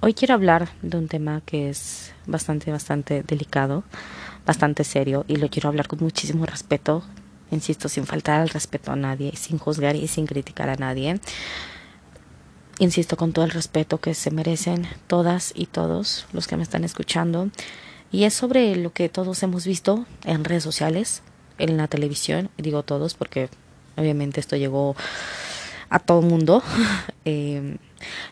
hoy 0.00 0.14
quiero 0.14 0.34
hablar 0.34 0.70
de 0.82 0.96
un 0.96 1.08
tema 1.08 1.42
que 1.44 1.68
es 1.68 2.12
bastante, 2.26 2.70
bastante 2.70 3.22
delicado, 3.22 3.84
bastante 4.46 4.84
serio 4.84 5.24
y 5.28 5.36
lo 5.36 5.48
quiero 5.48 5.68
hablar 5.68 5.88
con 5.88 6.00
muchísimo 6.00 6.46
respeto, 6.46 7.02
insisto, 7.50 7.88
sin 7.88 8.06
faltar 8.06 8.40
al 8.40 8.48
respeto 8.48 8.92
a 8.92 8.96
nadie, 8.96 9.32
sin 9.36 9.58
juzgar 9.58 9.96
y 9.96 10.08
sin 10.08 10.26
criticar 10.26 10.70
a 10.70 10.76
nadie. 10.76 11.20
Insisto 12.78 13.16
con 13.16 13.32
todo 13.32 13.44
el 13.44 13.50
respeto 13.50 14.00
que 14.00 14.14
se 14.14 14.30
merecen 14.30 14.86
todas 15.06 15.52
y 15.54 15.66
todos 15.66 16.26
los 16.32 16.46
que 16.46 16.56
me 16.56 16.62
están 16.62 16.84
escuchando. 16.84 17.50
Y 18.10 18.24
es 18.24 18.32
sobre 18.32 18.74
lo 18.76 18.92
que 18.92 19.08
todos 19.08 19.42
hemos 19.42 19.66
visto 19.66 20.06
en 20.24 20.44
redes 20.44 20.64
sociales, 20.64 21.22
en 21.58 21.76
la 21.76 21.88
televisión, 21.88 22.48
digo 22.56 22.82
todos 22.82 23.14
porque 23.14 23.50
obviamente 23.96 24.40
esto 24.40 24.56
llegó 24.56 24.96
a 25.90 25.98
todo 25.98 26.20
el 26.20 26.26
mundo. 26.26 26.62
Eh, 27.26 27.76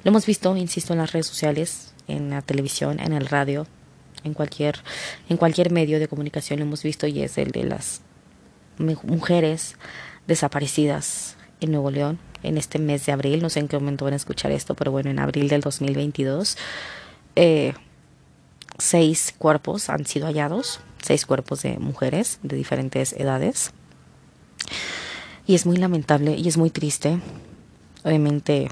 lo 0.05 0.11
hemos 0.11 0.27
visto, 0.27 0.57
insisto, 0.57 0.93
en 0.93 1.01
las 1.01 1.13
redes 1.13 1.27
sociales, 1.27 1.93
en 2.07 2.31
la 2.31 2.43
televisión, 2.43 3.01
en 3.01 3.13
el 3.13 3.27
radio, 3.27 3.67
en 4.25 4.35
cualquier, 4.35 4.79
en 5.29 5.37
cualquier 5.37 5.71
medio 5.71 5.99
de 5.99 6.09
comunicación 6.09 6.59
lo 6.59 6.65
hemos 6.65 6.83
visto 6.83 7.07
y 7.07 7.23
es 7.23 7.39
el 7.39 7.51
de 7.51 7.65
las 7.65 8.03
mujeres 8.79 9.77
desaparecidas 10.27 11.37
en 11.61 11.73
Nuevo 11.73 11.91
León 11.91 12.19
en 12.43 12.59
este 12.59 12.79
mes 12.79 13.07
de 13.07 13.13
abril. 13.13 13.43
No 13.43 13.51
sé 13.51 13.61
en 13.61 13.69
qué 13.69 13.79
momento 13.79 14.05
van 14.05 14.15
a 14.15 14.17
escuchar 14.17 14.53
esto, 14.53 14.75
pero 14.75 14.93
bueno, 14.93 15.11
en 15.11 15.19
abril 15.19 15.49
del 15.49 15.61
2022. 15.61 16.57
Eh, 17.37 17.75
seis 18.79 19.35
cuerpos 19.37 19.91
han 19.91 20.07
sido 20.07 20.27
hallados, 20.27 20.81
seis 21.03 21.27
cuerpos 21.27 21.63
de 21.63 21.79
mujeres 21.79 22.39
de 22.43 22.57
diferentes 22.57 23.13
edades. 23.13 23.73
Y 25.47 25.55
es 25.55 25.67
muy 25.67 25.77
lamentable 25.77 26.35
y 26.35 26.47
es 26.49 26.57
muy 26.57 26.71
triste. 26.71 27.19
Obviamente 28.05 28.69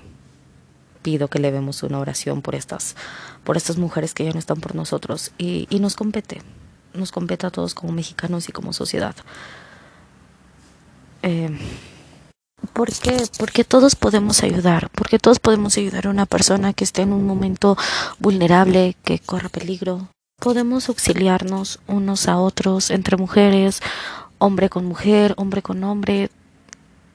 pido 1.06 1.28
que 1.28 1.38
le 1.38 1.52
demos 1.52 1.84
una 1.84 2.00
oración 2.00 2.42
por 2.42 2.56
estas, 2.56 2.96
por 3.44 3.56
estas 3.56 3.76
mujeres 3.76 4.12
que 4.12 4.24
ya 4.24 4.32
no 4.32 4.40
están 4.40 4.58
por 4.58 4.74
nosotros 4.74 5.30
y, 5.38 5.68
y 5.70 5.78
nos 5.78 5.94
compete, 5.94 6.42
nos 6.94 7.12
compete 7.12 7.46
a 7.46 7.50
todos 7.50 7.74
como 7.74 7.92
mexicanos 7.92 8.48
y 8.48 8.52
como 8.52 8.72
sociedad. 8.72 9.14
Eh, 11.22 11.56
¿Por 12.72 12.92
qué? 12.92 13.22
Porque 13.38 13.62
todos 13.62 13.94
podemos 13.94 14.42
ayudar, 14.42 14.90
porque 14.90 15.20
todos 15.20 15.38
podemos 15.38 15.78
ayudar 15.78 16.08
a 16.08 16.10
una 16.10 16.26
persona 16.26 16.72
que 16.72 16.82
esté 16.82 17.02
en 17.02 17.12
un 17.12 17.24
momento 17.24 17.78
vulnerable, 18.18 18.96
que 19.04 19.20
corra 19.20 19.48
peligro. 19.48 20.08
Podemos 20.40 20.88
auxiliarnos 20.88 21.78
unos 21.86 22.26
a 22.26 22.38
otros 22.38 22.90
entre 22.90 23.16
mujeres, 23.16 23.80
hombre 24.38 24.68
con 24.70 24.86
mujer, 24.86 25.34
hombre 25.36 25.62
con 25.62 25.84
hombre. 25.84 26.30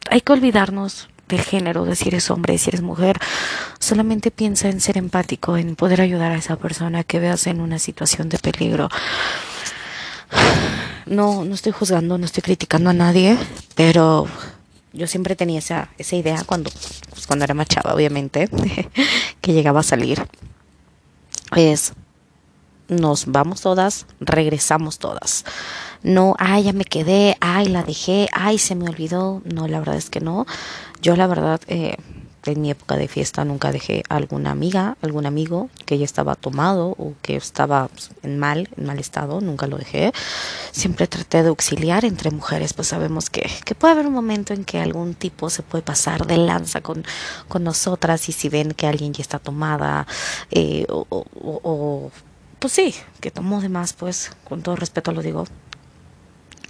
Hay 0.09 0.21
que 0.21 0.31
olvidarnos 0.31 1.09
del 1.27 1.41
género, 1.41 1.83
de 1.83 1.95
si 1.95 2.07
eres 2.07 2.29
hombre, 2.29 2.57
si 2.57 2.69
eres 2.69 2.81
mujer. 2.81 3.19
Solamente 3.81 4.29
piensa 4.29 4.69
en 4.69 4.79
ser 4.79 4.95
empático, 4.97 5.57
en 5.57 5.75
poder 5.75 6.01
ayudar 6.01 6.31
a 6.31 6.37
esa 6.37 6.55
persona 6.55 7.03
que 7.03 7.19
veas 7.19 7.47
en 7.47 7.59
una 7.61 7.79
situación 7.79 8.29
de 8.29 8.37
peligro. 8.37 8.89
No, 11.07 11.43
no 11.43 11.55
estoy 11.55 11.71
juzgando, 11.71 12.19
no 12.19 12.25
estoy 12.25 12.43
criticando 12.43 12.91
a 12.91 12.93
nadie, 12.93 13.39
pero 13.73 14.27
yo 14.93 15.07
siempre 15.07 15.35
tenía 15.35 15.57
esa, 15.57 15.89
esa 15.97 16.15
idea 16.15 16.43
cuando, 16.45 16.69
pues 17.09 17.25
cuando 17.25 17.43
era 17.43 17.55
más 17.55 17.67
chava, 17.67 17.95
obviamente, 17.95 18.49
que 19.41 19.51
llegaba 19.51 19.79
a 19.79 19.83
salir. 19.83 20.27
Es, 21.55 21.93
nos 22.87 23.25
vamos 23.25 23.61
todas, 23.61 24.05
regresamos 24.19 24.99
todas. 24.99 25.43
No, 26.03 26.35
ay, 26.37 26.65
ya 26.65 26.73
me 26.73 26.85
quedé, 26.85 27.35
ay, 27.41 27.65
la 27.65 27.81
dejé, 27.81 28.27
ay, 28.31 28.59
se 28.59 28.75
me 28.75 28.87
olvidó. 28.87 29.41
No, 29.43 29.67
la 29.67 29.79
verdad 29.79 29.95
es 29.95 30.11
que 30.11 30.19
no. 30.19 30.45
Yo 31.01 31.15
la 31.15 31.25
verdad, 31.25 31.61
eh, 31.65 31.97
en 32.45 32.61
mi 32.61 32.71
época 32.71 32.97
de 32.97 33.07
fiesta 33.07 33.45
nunca 33.45 33.71
dejé 33.71 34.03
a 34.09 34.15
alguna 34.15 34.51
amiga, 34.51 34.97
algún 35.01 35.25
amigo 35.25 35.69
que 35.85 35.97
ya 35.97 36.05
estaba 36.05 36.35
tomado 36.35 36.95
o 36.97 37.13
que 37.21 37.35
estaba 37.35 37.89
en 38.23 38.39
mal, 38.39 38.69
en 38.77 38.85
mal 38.85 38.99
estado, 38.99 39.41
nunca 39.41 39.67
lo 39.67 39.77
dejé. 39.77 40.11
Siempre 40.71 41.07
traté 41.07 41.43
de 41.43 41.49
auxiliar 41.49 42.05
entre 42.05 42.31
mujeres, 42.31 42.73
pues 42.73 42.87
sabemos 42.87 43.29
que, 43.29 43.49
que 43.65 43.75
puede 43.75 43.93
haber 43.93 44.07
un 44.07 44.13
momento 44.13 44.53
en 44.53 44.65
que 44.65 44.79
algún 44.79 45.13
tipo 45.13 45.49
se 45.49 45.63
puede 45.63 45.83
pasar 45.83 46.25
de 46.25 46.37
lanza 46.37 46.81
con, 46.81 47.03
con 47.47 47.63
nosotras 47.63 48.27
y 48.29 48.31
si 48.31 48.49
ven 48.49 48.71
que 48.71 48.87
alguien 48.87 49.13
ya 49.13 49.21
está 49.21 49.39
tomada 49.39 50.07
eh, 50.49 50.85
o, 50.89 51.05
o, 51.09 51.25
o, 51.63 52.11
pues 52.59 52.73
sí, 52.73 52.95
que 53.19 53.31
tomó 53.31 53.61
de 53.61 53.69
más, 53.69 53.93
pues 53.93 54.31
con 54.47 54.61
todo 54.61 54.75
respeto 54.75 55.11
lo 55.11 55.21
digo, 55.21 55.45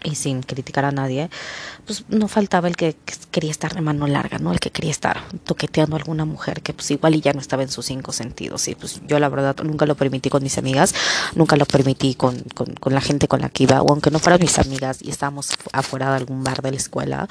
y 0.03 0.15
sin 0.15 0.41
criticar 0.41 0.85
a 0.85 0.91
nadie, 0.91 1.29
pues 1.85 2.05
no 2.09 2.27
faltaba 2.27 2.67
el 2.67 2.75
que 2.75 2.95
quería 3.31 3.51
estar 3.51 3.73
de 3.73 3.81
mano 3.81 4.07
larga, 4.07 4.37
¿no? 4.37 4.51
El 4.51 4.59
que 4.59 4.71
quería 4.71 4.91
estar 4.91 5.21
toqueteando 5.43 5.95
a 5.95 5.99
alguna 5.99 6.25
mujer 6.25 6.61
que 6.61 6.73
pues 6.73 6.91
igual 6.91 7.15
y 7.15 7.21
ya 7.21 7.33
no 7.33 7.39
estaba 7.39 7.63
en 7.63 7.69
sus 7.69 7.85
cinco 7.85 8.11
sentidos. 8.11 8.67
Y 8.67 8.75
pues 8.75 9.01
yo 9.07 9.19
la 9.19 9.29
verdad 9.29 9.55
nunca 9.63 9.85
lo 9.85 9.95
permití 9.95 10.29
con 10.29 10.43
mis 10.43 10.57
amigas, 10.57 10.93
nunca 11.35 11.55
lo 11.55 11.65
permití 11.65 12.15
con, 12.15 12.39
con, 12.55 12.73
con 12.75 12.93
la 12.93 13.01
gente 13.01 13.27
con 13.27 13.41
la 13.41 13.49
que 13.49 13.63
iba, 13.63 13.81
o 13.81 13.89
aunque 13.91 14.11
no 14.11 14.19
fueran 14.19 14.39
mis 14.41 14.57
amigas 14.59 14.99
y 15.01 15.09
estábamos 15.09 15.49
afuera 15.71 16.09
de 16.09 16.17
algún 16.17 16.43
bar 16.43 16.61
de 16.61 16.71
la 16.71 16.77
escuela, 16.77 17.27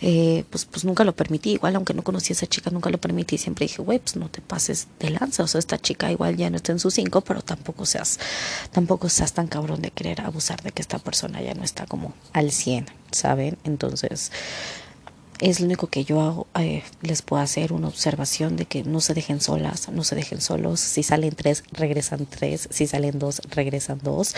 eh, 0.00 0.44
pues, 0.50 0.64
pues 0.64 0.84
nunca 0.84 1.04
lo 1.04 1.14
permití. 1.14 1.52
Igual 1.52 1.76
aunque 1.76 1.94
no 1.94 2.02
conocía 2.02 2.34
a 2.34 2.36
esa 2.36 2.46
chica, 2.46 2.70
nunca 2.70 2.90
lo 2.90 2.98
permití. 2.98 3.38
Siempre 3.38 3.66
dije, 3.66 3.82
güey, 3.82 3.98
pues 3.98 4.16
no 4.16 4.28
te 4.28 4.40
pases 4.40 4.88
de 4.98 5.10
lanza. 5.10 5.42
O 5.42 5.46
sea, 5.46 5.58
esta 5.58 5.78
chica 5.78 6.10
igual 6.10 6.36
ya 6.36 6.50
no 6.50 6.56
está 6.56 6.72
en 6.72 6.78
sus 6.78 6.94
cinco, 6.94 7.20
pero 7.22 7.42
tampoco 7.42 7.86
seas, 7.86 8.18
tampoco 8.70 9.08
seas 9.08 9.32
tan 9.32 9.46
cabrón 9.46 9.82
de 9.82 9.90
querer 9.90 10.20
abusar 10.20 10.62
de 10.62 10.72
que 10.72 10.82
esta 10.82 10.98
persona 10.98 11.40
ya 11.42 11.54
no 11.54 11.64
está 11.64 11.86
como 11.86 12.09
al 12.32 12.52
100, 12.52 12.86
¿saben? 13.12 13.58
Entonces, 13.64 14.30
es 15.40 15.60
lo 15.60 15.66
único 15.66 15.86
que 15.86 16.04
yo 16.04 16.20
hago, 16.20 16.46
eh, 16.58 16.82
les 17.00 17.22
puedo 17.22 17.42
hacer 17.42 17.72
una 17.72 17.88
observación 17.88 18.56
de 18.56 18.66
que 18.66 18.84
no 18.84 19.00
se 19.00 19.14
dejen 19.14 19.40
solas, 19.40 19.88
no 19.88 20.04
se 20.04 20.14
dejen 20.14 20.40
solos. 20.40 20.80
Si 20.80 21.02
salen 21.02 21.34
tres, 21.34 21.64
regresan 21.72 22.26
tres. 22.26 22.68
Si 22.70 22.86
salen 22.86 23.18
dos, 23.18 23.40
regresan 23.50 24.00
dos. 24.02 24.34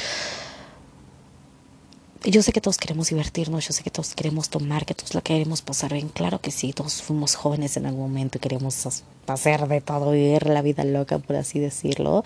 Yo 2.25 2.41
sé 2.43 2.53
que 2.53 2.61
todos 2.61 2.79
queremos 2.79 3.09
divertirnos, 3.09 3.67
yo 3.67 3.73
sé 3.73 3.83
que 3.83 3.91
todos 3.91 4.15
queremos 4.15 4.49
tomar, 4.49 4.87
que 4.87 4.95
todos 4.95 5.13
la 5.15 5.23
queremos 5.23 5.61
pasar 5.61 5.93
bien. 5.93 6.09
Claro 6.09 6.41
que 6.41 6.53
sí, 6.53 6.73
todos 6.73 7.03
fuimos 7.03 7.35
jóvenes 7.35 7.77
en 7.77 7.87
algún 7.87 8.03
momento 8.03 8.39
y 8.39 8.41
queremos 8.41 8.87
hacer 9.27 9.67
de 9.67 9.81
todo, 9.81 10.13
vivir 10.13 10.47
la 10.47 10.63
vida 10.63 10.85
loca, 10.85 11.19
por 11.19 11.35
así 11.35 11.59
decirlo. 11.59 12.25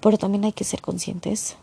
Pero 0.00 0.18
también 0.18 0.44
hay 0.44 0.52
que 0.52 0.62
ser 0.62 0.82
conscientes 0.82 1.56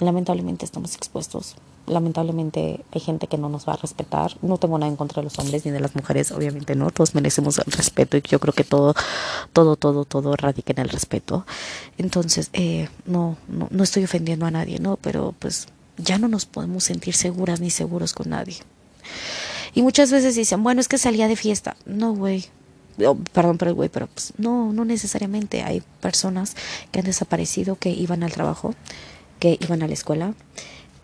lamentablemente 0.00 0.64
estamos 0.64 0.94
expuestos. 0.94 1.56
Lamentablemente 1.86 2.84
hay 2.92 3.00
gente 3.00 3.26
que 3.28 3.38
no 3.38 3.48
nos 3.48 3.68
va 3.68 3.74
a 3.74 3.76
respetar. 3.76 4.36
No 4.42 4.58
tengo 4.58 4.78
nada 4.78 4.90
en 4.90 4.96
contra 4.96 5.20
de 5.20 5.24
los 5.24 5.38
hombres 5.38 5.64
ni 5.64 5.70
de 5.70 5.80
las 5.80 5.94
mujeres, 5.94 6.32
obviamente 6.32 6.74
no. 6.74 6.90
Todos 6.90 7.14
merecemos 7.14 7.58
el 7.58 7.72
respeto 7.72 8.16
y 8.16 8.22
yo 8.22 8.40
creo 8.40 8.52
que 8.52 8.64
todo, 8.64 8.94
todo, 9.52 9.76
todo, 9.76 10.04
todo 10.04 10.34
radica 10.36 10.72
en 10.72 10.80
el 10.80 10.88
respeto. 10.88 11.46
Entonces, 11.98 12.50
eh, 12.52 12.88
no, 13.06 13.36
no, 13.48 13.68
no 13.70 13.84
estoy 13.84 14.04
ofendiendo 14.04 14.46
a 14.46 14.50
nadie, 14.50 14.78
¿no? 14.78 14.96
Pero 14.96 15.34
pues 15.38 15.68
ya 15.96 16.18
no 16.18 16.28
nos 16.28 16.46
podemos 16.46 16.84
sentir 16.84 17.14
seguras 17.14 17.60
ni 17.60 17.70
seguros 17.70 18.12
con 18.12 18.30
nadie. 18.30 18.56
Y 19.74 19.82
muchas 19.82 20.10
veces 20.10 20.34
dicen, 20.34 20.62
bueno, 20.62 20.80
es 20.80 20.88
que 20.88 20.98
salía 20.98 21.28
de 21.28 21.36
fiesta. 21.36 21.76
No, 21.84 22.14
güey, 22.14 22.46
Oh, 23.04 23.14
perdón 23.14 23.58
por 23.58 23.68
el 23.68 23.74
güey, 23.74 23.88
pero 23.88 24.06
pues 24.06 24.32
no, 24.38 24.72
no 24.72 24.84
necesariamente. 24.84 25.62
Hay 25.62 25.82
personas 26.00 26.56
que 26.92 27.00
han 27.00 27.04
desaparecido, 27.04 27.76
que 27.76 27.90
iban 27.90 28.22
al 28.22 28.32
trabajo, 28.32 28.74
que 29.38 29.58
iban 29.60 29.82
a 29.82 29.86
la 29.86 29.94
escuela, 29.94 30.34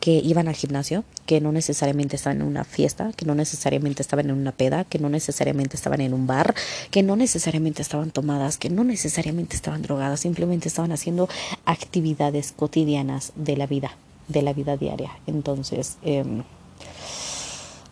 que 0.03 0.21
iban 0.25 0.49
al 0.49 0.57
gimnasio, 0.57 1.05
que 1.27 1.41
no 1.41 1.53
necesariamente 1.53 2.17
estaban 2.17 2.41
en 2.41 2.47
una 2.49 2.65
fiesta, 2.65 3.13
que 3.13 3.25
no 3.25 3.37
necesariamente 3.37 4.03
estaban 4.03 4.31
en 4.31 4.37
una 4.37 4.51
peda, 4.51 4.83
que 4.83 4.99
no 4.99 5.09
necesariamente 5.09 5.77
estaban 5.77 6.01
en 6.01 6.13
un 6.13 6.27
bar, 6.27 6.57
que 6.91 7.05
no 7.05 7.15
necesariamente 7.15 7.83
estaban 7.83 8.11
tomadas, 8.11 8.59
que 8.59 8.69
no 8.69 8.83
necesariamente 8.83 9.55
estaban 9.55 9.83
drogadas, 9.83 10.19
simplemente 10.19 10.67
estaban 10.67 10.91
haciendo 10.91 11.29
actividades 11.67 12.51
cotidianas 12.51 13.33
de 13.37 13.57
la 13.57 13.69
vida, 13.69 13.97
de 14.27 14.43
la 14.43 14.53
vida 14.53 14.77
diaria. 14.77 15.13
Entonces, 15.29 15.99
eh, 16.03 16.25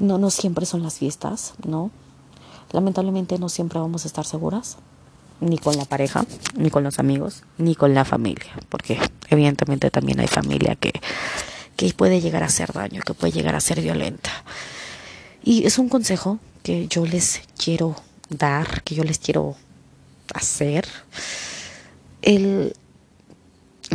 no, 0.01 0.19
no 0.19 0.31
siempre 0.31 0.67
son 0.67 0.83
las 0.83 0.99
fiestas, 0.99 1.55
¿no? 1.65 1.93
Lamentablemente 2.73 3.39
no 3.39 3.49
siempre 3.49 3.79
vamos 3.79 4.05
a 4.05 4.09
estar 4.09 4.25
seguras, 4.25 4.79
ni 5.41 5.59
con 5.59 5.77
la 5.77 5.85
pareja, 5.85 6.25
ni 6.57 6.71
con 6.71 6.85
los 6.85 6.99
amigos, 6.99 7.43
ni 7.59 7.75
con 7.75 7.95
la 7.95 8.05
familia, 8.05 8.53
porque 8.69 8.99
evidentemente 9.29 9.91
también 9.91 10.21
hay 10.21 10.29
familia 10.29 10.77
que, 10.77 10.93
que 11.77 11.93
puede 11.95 12.21
llegar 12.21 12.43
a 12.43 12.47
hacer 12.47 12.73
daño, 12.73 13.01
que 13.03 13.15
puede 13.15 13.33
llegar 13.33 13.55
a 13.55 13.61
ser 13.61 13.81
violenta. 13.81 14.31
Y 15.43 15.67
es 15.67 15.79
un 15.79 15.89
consejo 15.89 16.39
que 16.63 16.87
yo 16.89 17.07
les 17.07 17.41
quiero 17.63 17.97
dar, 18.29 18.83
que 18.83 18.95
yo 18.95 19.05
les 19.05 19.19
quiero 19.19 19.57
hacer. 20.35 20.87
El 22.23 22.75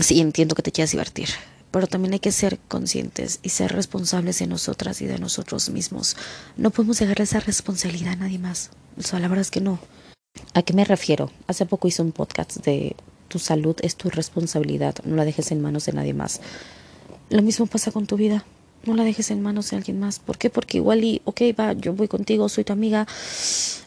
sí 0.02 0.19
entiendo 0.19 0.56
que 0.56 0.64
te 0.64 0.72
quieras 0.72 0.92
divertir, 0.92 1.30
pero 1.72 1.88
también 1.88 2.14
hay 2.14 2.19
que 2.19 2.31
ser 2.31 2.60
conscientes 2.68 3.40
y 3.44 3.50
ser 3.50 3.72
responsables 3.72 4.40
de 4.40 4.48
nosotras 4.48 5.02
y 5.02 5.06
de 5.06 5.19
nosotros 5.19 5.69
mismos. 5.69 6.18
No 6.58 6.72
podemos 6.72 7.00
dejarle 7.00 7.24
esa 7.24 7.40
responsabilidad 7.40 8.14
a 8.14 8.18
nadie 8.18 8.40
más. 8.40 8.72
O 8.98 9.19
la 9.19 9.28
verdad 9.28 9.42
es 9.42 9.52
que 9.52 9.62
no. 9.62 9.80
¿A 10.54 10.62
qué 10.62 10.74
me 10.74 10.86
refiero? 10.86 11.32
Hace 11.48 11.66
poco 11.66 11.88
hice 11.88 12.02
un 12.02 12.12
podcast 12.12 12.58
de 12.66 12.96
tu 13.28 13.40
salud 13.40 13.76
es 13.82 13.96
tu 13.96 14.10
responsabilidad, 14.10 14.96
no 15.04 15.16
la 15.16 15.26
dejes 15.26 15.52
en 15.52 15.62
manos 15.62 15.86
de 15.86 15.94
nadie 15.94 16.14
más. 16.14 16.42
Lo 17.30 17.42
mismo 17.42 17.66
pasa 17.66 17.92
con 17.92 18.06
tu 18.06 18.18
vida, 18.18 18.46
no 18.86 18.96
la 18.96 19.04
dejes 19.04 19.32
en 19.32 19.42
manos 19.42 19.70
de 19.70 19.78
alguien 19.78 20.00
más. 20.00 20.20
¿Por 20.20 20.38
qué? 20.38 20.50
Porque 20.50 20.78
igual 20.78 21.04
y, 21.04 21.22
ok, 21.26 21.42
va, 21.60 21.74
yo 21.74 21.94
voy 21.94 22.08
contigo, 22.08 22.48
soy 22.50 22.64
tu 22.64 22.74
amiga, 22.74 23.08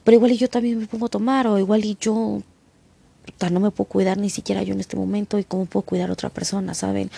pero 0.05 0.17
igual 0.17 0.33
y 0.33 0.37
yo 0.37 0.49
también 0.49 0.79
me 0.79 0.87
pongo 0.87 1.06
a 1.06 1.09
tomar, 1.09 1.47
o 1.47 1.59
igual 1.59 1.85
y 1.85 1.97
yo 2.00 2.43
no 3.51 3.61
me 3.61 3.71
puedo 3.71 3.89
cuidar 3.89 4.19
ni 4.19 4.31
siquiera 4.31 4.62
yo 4.62 4.75
en 4.75 4.81
este 4.81 4.97
momento 4.97 5.39
y 5.39 5.44
cómo 5.44 5.67
puedo 5.67 5.85
cuidar 5.85 6.11
a 6.11 6.12
otra 6.12 6.29
persona, 6.29 6.75
¿saben? 6.75 7.11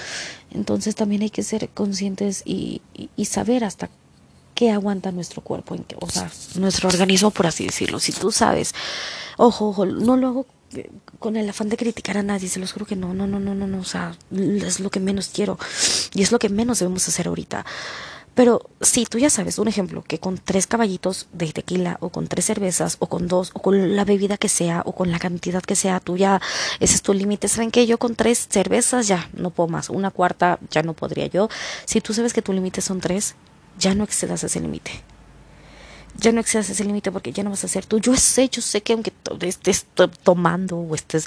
Entonces 0.50 0.94
también 0.94 1.22
hay 1.22 1.30
que 1.30 1.42
ser 1.42 1.68
conscientes 1.70 2.42
y, 2.44 2.82
y, 3.16 3.24
saber 3.24 3.64
hasta 3.64 3.90
qué 4.60 4.70
aguanta 4.70 5.10
nuestro 5.10 5.40
cuerpo, 5.40 5.74
o 6.02 6.10
sea, 6.10 6.30
nuestro 6.56 6.90
organismo, 6.90 7.30
por 7.30 7.46
así 7.46 7.64
decirlo. 7.64 7.98
Si 7.98 8.12
tú 8.12 8.30
sabes, 8.30 8.74
ojo, 9.38 9.70
ojo, 9.70 9.86
no 9.86 10.18
lo 10.18 10.26
hago 10.28 10.46
con 11.18 11.38
el 11.38 11.48
afán 11.48 11.70
de 11.70 11.78
criticar 11.78 12.18
a 12.18 12.22
nadie, 12.22 12.46
se 12.46 12.60
los 12.60 12.70
juro 12.70 12.84
que 12.84 12.94
no, 12.94 13.14
no, 13.14 13.26
no, 13.26 13.40
no, 13.40 13.54
no, 13.54 13.66
no, 13.66 13.78
o 13.78 13.84
sea, 13.84 14.14
es 14.30 14.80
lo 14.80 14.90
que 14.90 15.00
menos 15.00 15.30
quiero 15.32 15.58
y 16.12 16.20
es 16.20 16.30
lo 16.30 16.38
que 16.38 16.50
menos 16.50 16.78
debemos 16.78 17.08
hacer 17.08 17.28
ahorita. 17.28 17.64
Pero 18.34 18.68
si 18.82 19.06
tú 19.06 19.16
ya 19.16 19.30
sabes, 19.30 19.58
un 19.58 19.66
ejemplo, 19.66 20.02
que 20.02 20.18
con 20.18 20.36
tres 20.36 20.66
caballitos 20.66 21.28
de 21.32 21.50
tequila 21.54 21.96
o 22.00 22.10
con 22.10 22.28
tres 22.28 22.44
cervezas 22.44 22.96
o 22.98 23.06
con 23.06 23.28
dos 23.28 23.52
o 23.54 23.62
con 23.62 23.96
la 23.96 24.04
bebida 24.04 24.36
que 24.36 24.50
sea 24.50 24.82
o 24.84 24.94
con 24.94 25.10
la 25.10 25.18
cantidad 25.18 25.62
que 25.62 25.74
sea, 25.74 26.00
tú 26.00 26.18
ya, 26.18 26.38
ese 26.80 26.96
es 26.96 27.02
tu 27.02 27.14
límite. 27.14 27.48
¿Saben 27.48 27.70
que 27.70 27.86
Yo 27.86 27.96
con 27.96 28.14
tres 28.14 28.46
cervezas 28.50 29.08
ya 29.08 29.30
no 29.32 29.48
puedo 29.48 29.68
más. 29.68 29.88
Una 29.88 30.10
cuarta 30.10 30.58
ya 30.70 30.82
no 30.82 30.92
podría 30.92 31.28
yo. 31.28 31.48
Si 31.86 32.02
tú 32.02 32.12
sabes 32.12 32.34
que 32.34 32.42
tu 32.42 32.52
límite 32.52 32.82
son 32.82 33.00
tres, 33.00 33.36
ya 33.80 33.94
no 33.94 34.04
excedas 34.04 34.44
ese 34.44 34.60
límite. 34.60 34.92
Ya 36.16 36.32
no 36.32 36.40
excedas 36.40 36.68
ese 36.70 36.84
límite 36.84 37.10
porque 37.10 37.32
ya 37.32 37.42
no 37.42 37.50
vas 37.50 37.64
a 37.64 37.68
ser 37.68 37.86
tú. 37.86 37.98
Yo 37.98 38.14
sé, 38.16 38.48
yo 38.48 38.62
sé 38.62 38.82
que 38.82 38.92
aunque 38.92 39.12
estés 39.40 39.86
tomando 40.22 40.76
o 40.76 40.94
estés, 40.94 41.26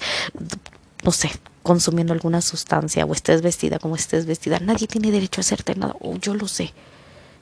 no 1.04 1.12
sé, 1.12 1.32
consumiendo 1.64 2.14
alguna 2.14 2.42
sustancia 2.42 3.06
o 3.06 3.14
estés 3.14 3.42
vestida 3.42 3.80
como 3.80 3.96
estés 3.96 4.26
vestida, 4.26 4.60
nadie 4.60 4.88
tiene 4.88 5.12
derecho 5.12 5.42
a 5.42 5.44
hacerte 5.44 5.76
nada. 5.76 5.96
O 6.00 6.16
yo 6.18 6.36
lo 6.36 6.48
sé. 6.48 6.74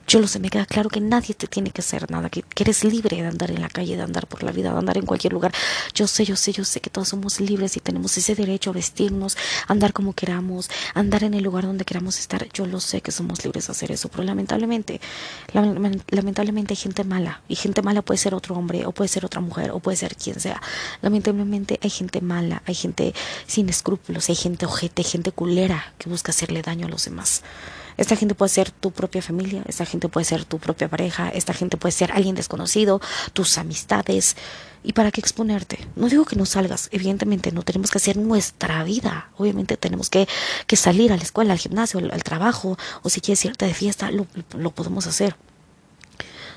Yo 0.07 0.19
lo 0.19 0.27
sé, 0.27 0.39
me 0.39 0.49
queda 0.49 0.65
claro 0.65 0.89
que 0.89 0.99
nadie 0.99 1.33
te 1.35 1.47
tiene 1.47 1.71
que 1.71 1.81
hacer 1.81 2.09
nada, 2.11 2.29
que, 2.29 2.43
eres 2.57 2.83
libre 2.83 3.17
de 3.17 3.27
andar 3.27 3.49
en 3.49 3.61
la 3.61 3.69
calle, 3.69 3.95
de 3.95 4.03
andar 4.03 4.27
por 4.27 4.43
la 4.43 4.51
vida, 4.51 4.71
de 4.71 4.77
andar 4.77 4.97
en 4.97 5.05
cualquier 5.05 5.33
lugar. 5.33 5.53
Yo 5.93 6.07
sé, 6.07 6.25
yo 6.25 6.35
sé, 6.35 6.51
yo 6.51 6.65
sé 6.65 6.81
que 6.81 6.89
todos 6.89 7.09
somos 7.09 7.39
libres 7.39 7.77
y 7.77 7.79
tenemos 7.79 8.17
ese 8.17 8.35
derecho 8.35 8.71
a 8.71 8.73
vestirnos, 8.73 9.37
andar 9.67 9.93
como 9.93 10.13
queramos, 10.13 10.69
andar 10.93 11.23
en 11.23 11.33
el 11.33 11.43
lugar 11.43 11.65
donde 11.65 11.85
queramos 11.85 12.19
estar. 12.19 12.47
Yo 12.53 12.65
lo 12.65 12.79
sé 12.79 13.01
que 13.01 13.11
somos 13.11 13.43
libres 13.43 13.67
de 13.67 13.71
hacer 13.71 13.91
eso, 13.91 14.09
pero 14.09 14.23
lamentablemente, 14.23 14.99
lamentablemente 15.53 16.73
hay 16.73 16.77
gente 16.77 17.03
mala. 17.03 17.41
Y 17.47 17.55
gente 17.55 17.81
mala 17.81 18.01
puede 18.01 18.17
ser 18.17 18.35
otro 18.35 18.55
hombre, 18.55 18.85
o 18.85 18.91
puede 18.91 19.07
ser 19.07 19.25
otra 19.25 19.41
mujer, 19.41 19.71
o 19.71 19.79
puede 19.79 19.97
ser 19.97 20.15
quien 20.15 20.39
sea. 20.39 20.61
Lamentablemente 21.01 21.79
hay 21.81 21.89
gente 21.89 22.21
mala, 22.21 22.63
hay 22.65 22.75
gente 22.75 23.13
sin 23.47 23.69
escrúpulos, 23.69 24.29
hay 24.29 24.35
gente 24.35 24.65
ojete, 24.65 25.03
gente 25.03 25.31
culera 25.31 25.93
que 25.97 26.09
busca 26.09 26.31
hacerle 26.31 26.61
daño 26.61 26.87
a 26.87 26.89
los 26.89 27.05
demás. 27.05 27.43
Esta 28.01 28.15
gente 28.15 28.33
puede 28.33 28.49
ser 28.49 28.71
tu 28.71 28.89
propia 28.89 29.21
familia, 29.21 29.61
esta 29.67 29.85
gente 29.85 30.09
puede 30.09 30.25
ser 30.25 30.43
tu 30.43 30.57
propia 30.57 30.89
pareja, 30.89 31.29
esta 31.29 31.53
gente 31.53 31.77
puede 31.77 31.91
ser 31.91 32.11
alguien 32.11 32.33
desconocido, 32.33 32.99
tus 33.33 33.59
amistades. 33.59 34.35
¿Y 34.83 34.93
para 34.93 35.11
qué 35.11 35.21
exponerte? 35.21 35.87
No 35.95 36.09
digo 36.09 36.25
que 36.25 36.35
no 36.35 36.47
salgas, 36.47 36.89
evidentemente 36.91 37.51
no 37.51 37.61
tenemos 37.61 37.91
que 37.91 37.99
hacer 37.99 38.17
nuestra 38.17 38.83
vida. 38.83 39.29
Obviamente 39.37 39.77
tenemos 39.77 40.09
que, 40.09 40.27
que 40.65 40.77
salir 40.77 41.13
a 41.13 41.15
la 41.15 41.21
escuela, 41.21 41.53
al 41.53 41.59
gimnasio, 41.59 41.99
al, 41.99 42.23
trabajo, 42.23 42.75
o 43.03 43.09
si 43.09 43.21
quieres 43.21 43.45
irte 43.45 43.67
de 43.67 43.75
fiesta, 43.75 44.09
lo, 44.09 44.25
lo 44.57 44.71
podemos 44.71 45.05
hacer. 45.05 45.35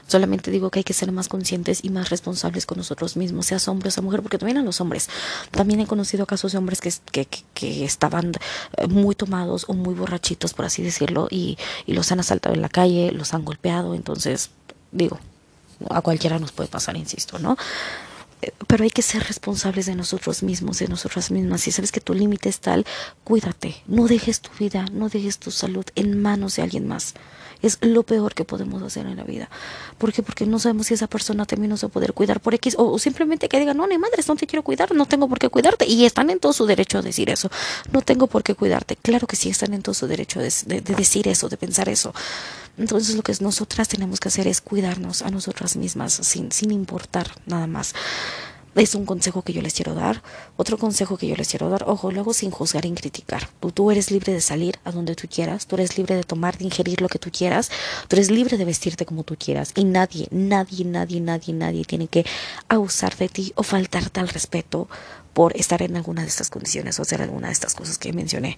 Solamente 0.07 0.51
digo 0.51 0.71
que 0.71 0.81
hay 0.81 0.85
que 0.85 0.93
ser 0.93 1.13
más 1.13 1.29
conscientes 1.29 1.81
y 1.83 1.91
más 1.91 2.11
responsables 2.11 2.67
con 2.67 2.79
nosotros 2.79 3.17
mismos, 3.17 3.47
seas 3.47 3.69
hombre 3.69 3.89
o 3.89 3.91
sea 3.91 4.03
mujer, 4.03 4.23
porque 4.23 4.39
también 4.39 4.59
a 4.59 4.63
los 4.63 4.81
hombres. 4.81 5.09
También 5.51 5.81
he 5.81 5.87
conocido 5.87 6.27
casos 6.27 6.53
de 6.53 6.59
hombres 6.59 6.81
que, 6.81 7.27
que, 7.55 7.85
estaban 7.85 8.33
eh, 8.77 8.87
muy 8.87 9.15
tomados 9.15 9.65
o 9.69 9.73
muy 9.73 9.95
borrachitos, 9.95 10.53
por 10.53 10.67
así 10.67 10.83
decirlo, 10.83 11.29
y, 11.31 11.57
y 11.87 11.95
los 11.95 12.13
han 12.13 12.21
asaltado 12.21 12.55
en 12.55 12.63
la 12.63 12.69
calle, 12.69 13.13
los 13.13 13.33
han 13.33 13.45
golpeado. 13.45 13.95
Entonces, 13.95 14.51
digo, 14.93 15.19
a 15.91 16.03
cualquiera 16.03 16.39
nos 16.39 16.53
puede 16.53 16.69
pasar, 16.69 16.97
insisto, 16.97 17.39
¿no? 17.39 17.57
Eh, 18.43 18.53
pero 18.67 18.85
hay 18.85 18.91
que 18.91 19.03
ser 19.03 19.25
responsables 19.25 19.87
de 19.87 19.95
nosotros 19.95 20.43
mismos, 20.43 20.79
de 20.79 20.89
nosotras 20.89 21.31
mismas. 21.31 21.63
Si 21.63 21.73
sabes 21.73 21.93
que 21.93 22.01
tu 22.01 22.13
límite 22.13 22.49
es 22.51 22.61
tal, 22.61 22.85
cuídate. 23.25 23.83
No 23.87 24.07
dejes 24.07 24.41
tu 24.41 24.51
vida, 24.59 24.85
no 24.93 25.09
dejes 25.09 25.39
tu 25.39 25.51
salud 25.51 25.85
en 25.95 26.21
manos 26.21 26.57
de 26.57 26.63
alguien 26.63 26.87
más 26.87 27.15
es 27.67 27.79
lo 27.81 28.03
peor 28.03 28.35
que 28.35 28.45
podemos 28.45 28.83
hacer 28.83 29.07
en 29.07 29.17
la 29.17 29.25
vida. 29.25 29.49
¿Por 29.99 30.13
qué? 30.13 30.23
Porque 30.23 30.47
no 30.47 30.59
sabemos 30.59 30.89
si 30.89 30.95
esa 30.95 31.07
persona 31.07 31.45
también 31.47 31.71
nos 31.71 31.85
va 31.85 31.89
a 31.89 31.91
poder 31.91 32.13
cuidar 32.13 32.41
por 32.41 32.55
X 32.55 32.75
o, 32.79 32.99
simplemente 32.99 33.49
que 33.49 33.59
diga, 33.59 33.75
no, 33.75 33.87
ni 33.87 33.99
madres, 33.99 34.29
no 34.29 34.37
te 34.37 34.47
quiero 34.47 34.63
cuidar, 34.63 34.95
no 34.95 35.07
tengo 35.07 35.29
por 35.29 35.39
qué 35.39 35.49
cuidarte. 35.49 35.87
Y 35.87 36.05
están 36.05 36.31
en 36.31 36.39
todo 36.39 36.53
su 36.53 36.67
derecho 36.67 36.99
a 36.99 37.03
decir 37.03 37.31
eso. 37.31 37.51
No 37.93 38.03
tengo 38.03 38.27
por 38.27 38.43
qué 38.43 38.55
cuidarte. 38.55 38.97
Claro 38.97 39.27
que 39.27 39.37
sí 39.37 39.49
están 39.49 39.75
en 39.75 39.83
todo 39.83 39.95
su 39.95 40.07
derecho 40.07 40.41
de, 40.41 40.51
de 40.67 40.95
decir 40.95 41.29
eso, 41.29 41.49
de 41.49 41.57
pensar 41.57 41.89
eso. 41.89 42.15
Entonces 42.77 43.15
lo 43.15 43.23
que 43.23 43.35
nosotras 43.41 43.89
tenemos 43.89 44.21
que 44.21 44.29
hacer 44.29 44.49
es 44.49 44.61
cuidarnos 44.61 45.23
a 45.23 45.31
nosotras 45.31 45.77
mismas 45.77 46.13
sin, 46.13 46.51
sin 46.51 46.73
importar 46.73 47.31
nada 47.47 47.67
más 47.67 47.95
es 48.75 48.95
un 48.95 49.07
consejo 49.07 49.43
que 49.43 49.53
yo 49.53 49.63
les 49.63 49.75
quiero 49.75 49.95
dar. 49.95 50.23
Otro 50.57 50.79
consejo 50.79 51.17
que 51.17 51.27
yo 51.27 51.37
les 51.37 51.49
quiero 51.49 51.69
dar, 51.71 51.85
ojo, 51.87 52.11
luego 52.11 52.33
sin 52.33 52.51
juzgar 52.51 52.85
y 52.85 52.93
criticar. 52.93 53.49
Tú, 53.61 53.71
tú, 53.71 53.91
eres 53.91 54.11
libre 54.11 54.33
de 54.33 54.41
salir 54.41 54.79
a 54.85 54.91
donde 54.91 55.15
tú 55.15 55.29
quieras, 55.29 55.67
tú 55.67 55.77
eres 55.77 55.97
libre 55.97 56.17
de 56.17 56.25
tomar, 56.25 56.59
de 56.59 56.65
ingerir 56.65 57.01
lo 57.01 57.09
que 57.09 57.19
tú 57.19 57.31
quieras, 57.31 57.71
tú 58.09 58.17
eres 58.17 58.31
libre 58.31 58.57
de 58.57 58.65
vestirte 58.65 59.07
como 59.07 59.23
tú 59.23 59.37
quieras. 59.39 59.73
Y 59.77 59.85
nadie, 59.85 60.27
nadie, 60.31 60.85
nadie, 60.85 61.21
nadie, 61.21 61.55
nadie 61.55 61.85
tiene 61.85 62.09
que 62.09 62.25
abusar 62.69 63.17
de 63.17 63.29
ti 63.29 63.53
o 63.57 63.63
faltarte 63.63 64.21
al 64.21 64.29
respeto 64.29 64.89
por 65.35 65.57
estar 65.57 65.83
en 65.83 65.97
alguna 65.97 66.23
de 66.23 66.29
estas 66.29 66.49
condiciones 66.49 66.99
o 66.99 67.03
hacer 67.03 67.21
alguna 67.21 67.49
de 67.49 67.53
estas 67.53 67.75
cosas 67.75 67.99
que 67.99 68.13
mencioné. 68.13 68.57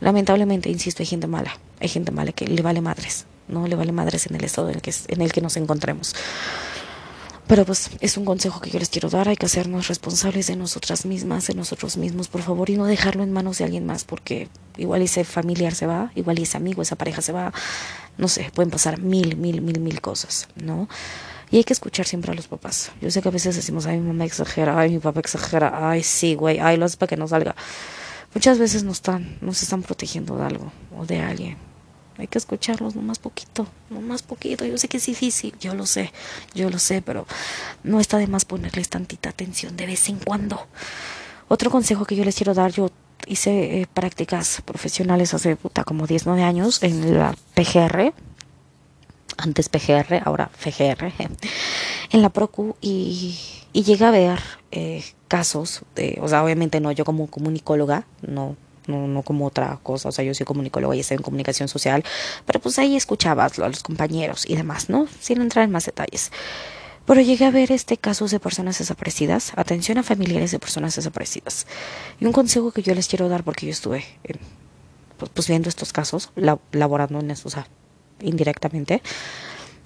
Lamentablemente, 0.00 0.70
insisto, 0.70 1.02
hay 1.02 1.06
gente 1.06 1.26
mala, 1.26 1.58
hay 1.80 1.88
gente 1.88 2.12
mala 2.12 2.32
que 2.32 2.46
le 2.46 2.62
vale 2.62 2.80
madres, 2.80 3.26
no 3.48 3.66
le 3.66 3.74
vale 3.74 3.92
madres 3.92 4.26
en 4.26 4.36
el 4.36 4.44
estado 4.44 4.68
en 4.68 4.76
el 4.76 4.82
que, 4.82 4.94
en 5.08 5.22
el 5.22 5.32
que 5.32 5.40
nos 5.40 5.56
encontremos. 5.56 6.14
Pero 7.50 7.64
pues 7.64 7.90
es 7.98 8.16
un 8.16 8.24
consejo 8.24 8.60
que 8.60 8.70
yo 8.70 8.78
les 8.78 8.90
quiero 8.90 9.10
dar, 9.10 9.28
hay 9.28 9.34
que 9.34 9.46
hacernos 9.46 9.88
responsables 9.88 10.46
de 10.46 10.54
nosotras 10.54 11.04
mismas, 11.04 11.48
de 11.48 11.54
nosotros 11.54 11.96
mismos, 11.96 12.28
por 12.28 12.42
favor, 12.42 12.70
y 12.70 12.76
no 12.76 12.86
dejarlo 12.86 13.24
en 13.24 13.32
manos 13.32 13.58
de 13.58 13.64
alguien 13.64 13.84
más, 13.84 14.04
porque 14.04 14.46
igual 14.76 15.02
ese 15.02 15.24
familiar 15.24 15.74
se 15.74 15.84
va, 15.84 16.12
igual 16.14 16.38
ese 16.38 16.56
amigo, 16.56 16.80
esa 16.80 16.94
pareja 16.94 17.22
se 17.22 17.32
va, 17.32 17.52
no 18.18 18.28
sé, 18.28 18.52
pueden 18.54 18.70
pasar 18.70 19.00
mil, 19.00 19.36
mil, 19.36 19.62
mil, 19.62 19.80
mil 19.80 20.00
cosas, 20.00 20.46
¿no? 20.54 20.88
Y 21.50 21.56
hay 21.56 21.64
que 21.64 21.72
escuchar 21.72 22.06
siempre 22.06 22.30
a 22.30 22.36
los 22.36 22.46
papás. 22.46 22.92
Yo 23.00 23.10
sé 23.10 23.20
que 23.20 23.30
a 23.30 23.32
veces 23.32 23.56
decimos, 23.56 23.84
ay, 23.86 23.98
mi 23.98 24.06
mamá 24.06 24.26
exagera, 24.26 24.78
ay, 24.78 24.90
mi 24.90 24.98
papá 25.00 25.18
exagera, 25.18 25.90
ay, 25.90 26.04
sí, 26.04 26.36
güey, 26.36 26.60
ay, 26.60 26.76
lo 26.76 26.84
hace 26.84 26.98
para 26.98 27.08
que 27.08 27.16
no 27.16 27.26
salga. 27.26 27.56
Muchas 28.32 28.60
veces 28.60 28.84
nos 28.84 28.98
están, 28.98 29.38
nos 29.40 29.60
están 29.60 29.82
protegiendo 29.82 30.36
de 30.36 30.44
algo 30.44 30.72
o 30.96 31.04
de 31.04 31.18
alguien 31.18 31.69
hay 32.20 32.26
que 32.26 32.38
escucharlos 32.38 32.94
no 32.94 33.02
más 33.02 33.18
poquito, 33.18 33.66
no 33.88 34.00
más 34.00 34.22
poquito. 34.22 34.64
Yo 34.64 34.78
sé 34.78 34.88
que 34.88 34.98
es 34.98 35.06
difícil, 35.06 35.54
yo 35.60 35.74
lo 35.74 35.86
sé, 35.86 36.12
yo 36.54 36.70
lo 36.70 36.78
sé, 36.78 37.02
pero 37.02 37.26
no 37.82 38.00
está 38.00 38.18
de 38.18 38.26
más 38.26 38.44
ponerles 38.44 38.88
tantita 38.88 39.30
atención 39.30 39.76
de 39.76 39.86
vez 39.86 40.08
en 40.08 40.18
cuando. 40.18 40.66
Otro 41.48 41.70
consejo 41.70 42.04
que 42.04 42.16
yo 42.16 42.24
les 42.24 42.36
quiero 42.36 42.54
dar, 42.54 42.70
yo 42.70 42.90
hice 43.26 43.80
eh, 43.80 43.86
prácticas 43.92 44.62
profesionales 44.64 45.34
hace 45.34 45.56
puta 45.56 45.84
como 45.84 46.06
19 46.06 46.42
años 46.42 46.82
en 46.82 47.18
la 47.18 47.34
PGR, 47.54 48.12
antes 49.36 49.68
PGR, 49.68 50.22
ahora 50.24 50.50
FGR, 50.56 51.12
en 52.10 52.22
la 52.22 52.28
PROCU 52.28 52.76
y, 52.80 53.38
y 53.72 53.82
llegué 53.82 54.04
a 54.04 54.10
ver 54.10 54.40
eh, 54.70 55.04
casos 55.28 55.82
de, 55.94 56.18
o 56.20 56.28
sea, 56.28 56.44
obviamente 56.44 56.80
no 56.80 56.92
yo 56.92 57.04
como 57.04 57.28
comunicóloga, 57.28 58.04
no 58.22 58.56
no, 58.86 59.06
no 59.06 59.22
como 59.22 59.46
otra 59.46 59.78
cosa, 59.82 60.08
o 60.08 60.12
sea, 60.12 60.24
yo 60.24 60.34
soy 60.34 60.46
comunicóloga 60.46 60.96
y 60.96 61.00
estoy 61.00 61.16
en 61.16 61.22
comunicación 61.22 61.68
social, 61.68 62.04
pero 62.46 62.60
pues 62.60 62.78
ahí 62.78 62.96
escuchabas 62.96 63.58
a 63.58 63.68
los 63.68 63.82
compañeros 63.82 64.48
y 64.48 64.56
demás, 64.56 64.88
¿no? 64.88 65.06
Sin 65.20 65.40
entrar 65.40 65.64
en 65.64 65.70
más 65.70 65.86
detalles. 65.86 66.30
Pero 67.06 67.22
llegué 67.22 67.44
a 67.44 67.50
ver 67.50 67.72
este 67.72 67.96
casos 67.96 68.30
de 68.30 68.38
personas 68.38 68.78
desaparecidas, 68.78 69.52
atención 69.56 69.98
a 69.98 70.02
familiares 70.02 70.52
de 70.52 70.58
personas 70.58 70.94
desaparecidas. 70.94 71.66
Y 72.20 72.26
un 72.26 72.32
consejo 72.32 72.70
que 72.70 72.82
yo 72.82 72.94
les 72.94 73.08
quiero 73.08 73.28
dar, 73.28 73.42
porque 73.42 73.66
yo 73.66 73.72
estuve 73.72 74.04
pues, 75.18 75.30
pues, 75.34 75.48
viendo 75.48 75.68
estos 75.68 75.92
casos, 75.92 76.30
laborando 76.72 77.20
en 77.20 77.30
eso, 77.30 77.48
o 77.48 77.50
sea, 77.50 77.66
indirectamente, 78.20 79.02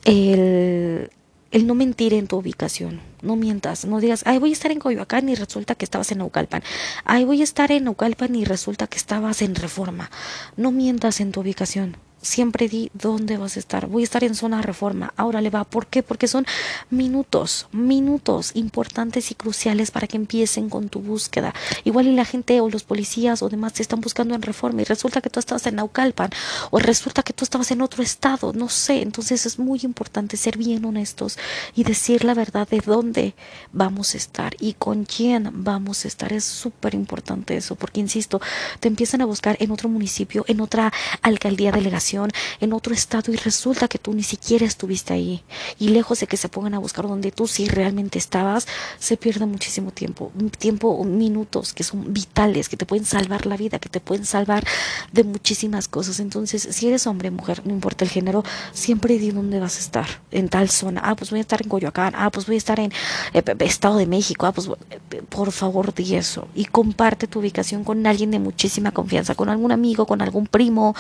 el, 0.05 1.11
el 1.55 1.69
no 1.69 1.77
mentir 1.77 2.15
en 2.15 2.27
tu 2.27 2.37
ubicación. 2.37 3.01
No 3.23 3.37
mientas, 3.37 3.85
no 3.85 4.01
digas, 4.01 4.25
ay, 4.27 4.39
voy 4.39 4.51
a 4.51 4.53
estar 4.53 4.73
en 4.73 4.81
Coyoacán 4.81 5.29
y 5.29 5.37
resulta 5.37 5.77
que 5.77 5.85
estabas 5.85 6.11
en 6.11 6.19
Naucalpan. 6.19 6.65
Ay, 7.05 7.25
voy 7.25 7.43
a 7.43 7.45
estar 7.45 7.71
en 7.71 7.85
Naucalpan 7.85 8.35
y 8.35 8.45
resulta 8.45 8.89
que 8.89 8.97
estabas 8.97 9.41
en 9.41 9.55
Reforma. 9.55 10.11
No 10.57 10.73
mientas 10.73 11.21
en 11.21 11.31
tu 11.31 11.41
ubicación 11.43 11.97
siempre 12.25 12.69
di 12.69 12.91
dónde 12.95 13.37
vas 13.37 13.57
a 13.57 13.61
estar. 13.61 13.87
Voy 13.87 14.03
a 14.03 14.05
estar 14.05 14.25
en 14.25 14.35
zona 14.35 14.63
reforma. 14.63 15.13
Ahora 15.17 15.41
le 15.41 15.51
va. 15.51 15.65
¿Por 15.65 15.87
qué? 15.87 16.03
Porque 16.03 16.27
son 16.27 16.47
minutos, 16.91 17.69
minutos 17.73 18.53
importantes 18.55 19.31
y 19.31 19.35
cruciales 19.35 19.91
para 19.91 20.07
que 20.07 20.17
empiecen 20.17 20.69
con 20.69 20.89
tu 20.89 21.01
búsqueda. 21.01 21.55
Igual 21.85 22.09
y 22.09 22.15
la 22.15 22.25
gente 22.25 22.61
o 22.61 22.69
los 22.69 22.83
policías 22.83 23.43
o 23.43 23.49
demás 23.49 23.75
te 23.75 23.83
están 23.83 24.01
buscando 24.01 24.35
en 24.35 24.43
reforma 24.43 24.83
y 24.83 24.85
resulta 24.85 25.21
que 25.21 25.31
tú 25.31 25.39
estabas 25.39 25.67
en 25.67 25.77
Naucalpan 25.77 26.31
o 26.71 26.79
resulta 26.79 27.23
que 27.23 27.33
tú 27.33 27.45
estabas 27.45 27.71
en 27.71 27.83
otro 27.83 28.03
estado. 28.03 28.53
No 28.53 28.69
sé. 28.69 29.03
Entonces 29.03 29.47
es 29.47 29.59
muy 29.59 29.81
importante 29.85 30.37
ser 30.37 30.57
bien 30.57 30.85
honestos 30.85 31.39
y 31.75 31.85
decir 31.85 32.25
la 32.25 32.35
verdad 32.35 32.67
de 32.69 32.81
dónde 32.81 33.35
vamos 33.73 34.15
a 34.15 34.17
estar 34.17 34.57
y 34.61 34.75
con 34.75 35.05
quién 35.05 35.51
vamos 35.53 36.05
a 36.05 36.09
estar. 36.09 36.33
Es 36.33 36.45
súper 36.45 36.95
importante 36.95 37.57
eso 37.57 37.75
porque, 37.75 38.01
insisto, 38.01 38.41
te 38.81 38.89
empiezan 38.89 39.21
a 39.21 39.27
buscar 39.27 39.57
en 39.61 39.71
otro 39.71 39.89
municipio, 39.89 40.45
en 40.49 40.61
otra 40.61 40.93
alcaldía, 41.23 41.71
delegación 41.71 42.14
en 42.61 42.73
otro 42.73 42.95
estado 42.95 43.33
y 43.33 43.37
resulta 43.37 43.89
que 43.89 43.99
tú 43.99 44.13
ni 44.13 44.23
siquiera 44.23 44.67
estuviste 44.67 45.13
ahí. 45.13 45.43
Y 45.79 45.89
lejos 45.89 46.21
de 46.21 46.27
que 46.27 46.37
se 46.37 46.49
pongan 46.49 46.75
a 46.75 46.79
buscar 46.79 47.07
donde 47.07 47.33
tú 47.33 47.47
sí 47.47 47.67
realmente 47.67 48.19
estabas, 48.19 48.67
se 48.99 49.17
pierde 49.17 49.47
muchísimo 49.47 49.91
tiempo. 49.91 50.33
Tiempo, 50.59 51.03
minutos 51.05 51.73
que 51.73 51.85
son 51.85 52.13
vitales, 52.13 52.69
que 52.69 52.77
te 52.77 52.87
pueden 52.87 53.05
salvar 53.05 53.47
la 53.47 53.57
vida, 53.57 53.79
que 53.79 53.89
te 53.89 54.01
pueden 54.01 54.27
salvar 54.27 54.65
de 55.13 55.25
muchísimas 55.25 55.89
cosas. 55.89 56.21
Entonces, 56.21 56.69
si 56.71 56.89
eres 56.89 57.07
hombre, 57.07 57.31
mujer, 57.31 57.63
no 57.65 57.73
importa 57.73 58.05
el 58.05 58.11
género, 58.11 58.45
siempre 58.73 59.19
di 59.19 59.31
dónde 59.31 59.61
vas 59.61 59.77
a 59.77 59.81
estar. 59.81 60.07
En 60.31 60.49
tal 60.49 60.69
zona. 60.71 61.01
Ah, 61.05 61.15
pues 61.17 61.31
voy 61.31 61.39
a 61.39 61.43
estar 61.43 61.63
en 61.63 61.69
Coyoacán. 61.69 62.15
Ah, 62.17 62.31
pues 62.31 62.47
voy 62.47 62.57
a 62.57 62.59
estar 62.59 62.81
en 62.81 62.93
eh, 63.33 63.43
Estado 63.61 63.97
de 63.97 64.07
México. 64.07 64.47
Ah, 64.47 64.53
pues 64.53 64.69
eh, 64.91 65.23
por 65.29 65.53
favor 65.53 65.95
di 65.95 66.15
eso. 66.15 66.49
Y 66.55 66.67
comparte 66.67 67.27
tu 67.27 67.41
ubicación 67.41 67.85
con 67.85 68.07
alguien 68.07 68.31
de 68.31 68.39
muchísima 68.39 68.93
confianza, 68.93 69.35
con 69.35 69.49
algún 69.49 69.73
amigo, 69.73 70.07
con 70.07 70.23
algún 70.23 70.47
primo, 70.47 70.95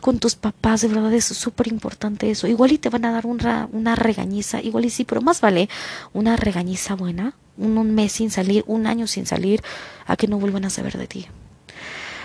con 0.00 0.18
tus 0.18 0.34
papás. 0.34 0.59
De 0.62 0.88
verdad 0.88 1.12
es 1.14 1.24
súper 1.24 1.68
importante 1.68 2.30
eso. 2.30 2.46
Igual 2.46 2.72
y 2.72 2.78
te 2.78 2.90
van 2.90 3.04
a 3.06 3.10
dar 3.10 3.26
una, 3.26 3.68
una 3.72 3.96
regañiza. 3.96 4.60
Igual 4.60 4.84
y 4.84 4.90
sí, 4.90 5.04
pero 5.04 5.22
más 5.22 5.40
vale 5.40 5.68
una 6.12 6.36
regañiza 6.36 6.94
buena. 6.94 7.34
Un, 7.56 7.94
mes 7.94 8.12
sin 8.12 8.30
salir, 8.30 8.62
un 8.66 8.86
año 8.86 9.06
sin 9.06 9.26
salir, 9.26 9.62
a 10.06 10.16
que 10.16 10.28
no 10.28 10.38
vuelvan 10.38 10.64
a 10.66 10.70
saber 10.70 10.96
de 10.96 11.06
ti. 11.06 11.26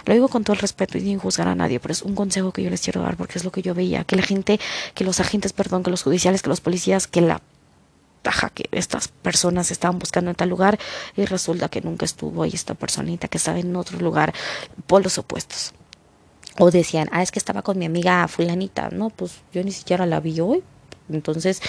Lo 0.05 0.13
digo 0.13 0.27
con 0.27 0.43
todo 0.43 0.53
el 0.53 0.59
respeto 0.59 0.97
y 0.97 1.01
sin 1.01 1.17
juzgar 1.17 1.47
a 1.47 1.55
nadie, 1.55 1.79
pero 1.79 1.91
es 1.93 2.03
un 2.03 2.13
consejo 2.13 2.51
que 2.51 2.61
yo 2.61 2.69
les 2.69 2.81
quiero 2.81 3.01
dar 3.01 3.17
porque 3.17 3.39
es 3.39 3.45
lo 3.45 3.51
que 3.51 3.61
yo 3.61 3.73
veía, 3.73 4.03
que 4.03 4.15
la 4.15 4.21
gente, 4.21 4.59
que 4.93 5.03
los 5.03 5.19
agentes, 5.19 5.51
perdón, 5.51 5.81
que 5.81 5.89
los 5.89 6.03
judiciales, 6.03 6.41
que 6.41 6.49
los 6.49 6.61
policías, 6.61 7.07
que 7.07 7.21
la 7.21 7.41
taja 8.21 8.49
que 8.49 8.69
estas 8.71 9.07
personas 9.07 9.71
estaban 9.71 9.97
buscando 9.97 10.29
en 10.29 10.35
tal 10.35 10.49
lugar 10.49 10.77
y 11.15 11.25
resulta 11.25 11.69
que 11.69 11.81
nunca 11.81 12.05
estuvo 12.05 12.43
ahí 12.43 12.51
esta 12.53 12.75
personita 12.75 13.27
que 13.27 13.37
estaba 13.37 13.59
en 13.59 13.75
otro 13.75 13.99
lugar, 13.99 14.33
polos 14.87 15.17
opuestos. 15.17 15.73
O 16.57 16.71
decían, 16.71 17.09
ah, 17.11 17.21
es 17.21 17.31
que 17.31 17.39
estaba 17.39 17.61
con 17.61 17.77
mi 17.77 17.85
amiga 17.85 18.27
fulanita, 18.27 18.89
no, 18.89 19.09
pues 19.09 19.41
yo 19.53 19.63
ni 19.63 19.71
siquiera 19.71 20.05
la 20.05 20.19
vi 20.19 20.39
hoy. 20.39 20.63
Entonces, 21.09 21.61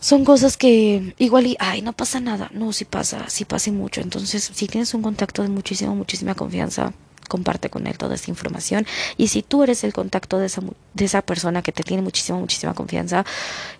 son 0.00 0.24
cosas 0.24 0.56
que 0.56 1.14
igual 1.18 1.46
y, 1.46 1.56
ay, 1.60 1.82
no 1.82 1.92
pasa 1.92 2.20
nada. 2.20 2.50
No, 2.52 2.72
sí 2.72 2.84
pasa, 2.84 3.28
sí 3.28 3.44
pasa 3.44 3.70
mucho. 3.72 4.00
Entonces, 4.00 4.50
si 4.52 4.66
tienes 4.66 4.92
un 4.94 5.02
contacto 5.02 5.42
de 5.42 5.48
muchísima, 5.48 5.94
muchísima 5.94 6.34
confianza, 6.34 6.92
comparte 7.28 7.70
con 7.70 7.86
él 7.86 7.96
toda 7.98 8.14
esta 8.14 8.30
información. 8.30 8.86
Y 9.16 9.28
si 9.28 9.42
tú 9.42 9.62
eres 9.62 9.84
el 9.84 9.92
contacto 9.92 10.38
de 10.38 10.46
esa, 10.46 10.62
de 10.94 11.04
esa 11.04 11.22
persona 11.22 11.62
que 11.62 11.72
te 11.72 11.82
tiene 11.82 12.02
muchísima, 12.02 12.38
muchísima 12.38 12.74
confianza, 12.74 13.24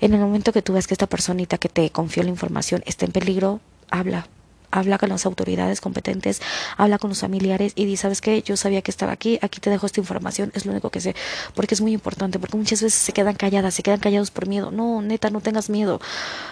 en 0.00 0.14
el 0.14 0.20
momento 0.20 0.52
que 0.52 0.62
tú 0.62 0.73
ves 0.73 0.87
que 0.87 0.94
esta 0.94 1.06
personita 1.06 1.58
que 1.58 1.68
te 1.68 1.90
confió 1.90 2.23
la 2.23 2.30
información 2.30 2.82
está 2.87 3.04
en 3.06 3.12
peligro, 3.12 3.61
habla, 3.90 4.26
habla 4.75 4.99
con 4.99 5.09
las 5.09 5.25
autoridades 5.25 5.81
competentes, 5.81 6.43
habla 6.76 6.99
con 6.99 7.09
los 7.09 7.21
familiares 7.21 7.73
y 7.76 7.85
di, 7.85 7.97
¿sabes 7.97 8.21
qué? 8.21 8.43
Yo 8.43 8.57
sabía 8.57 8.83
que 8.83 8.90
estaba 8.90 9.12
aquí, 9.12 9.38
aquí 9.40 9.61
te 9.61 9.71
dejo 9.71 9.87
esta 9.87 10.00
información, 10.00 10.50
es 10.54 10.66
lo 10.66 10.73
único 10.73 10.90
que 10.90 11.00
sé, 11.00 11.14
porque 11.54 11.75
es 11.75 11.81
muy 11.81 11.93
importante, 11.93 12.38
porque 12.38 12.57
muchas 12.57 12.83
veces 12.83 12.99
se 12.99 13.12
quedan 13.12 13.37
calladas, 13.37 13.75
se 13.75 13.83
quedan 13.83 14.00
callados 14.00 14.31
por 14.33 14.49
miedo. 14.49 14.73
No, 14.73 15.00
neta, 15.00 15.31
no 15.31 15.40
tengas 15.40 15.71
miedo. 15.71 16.00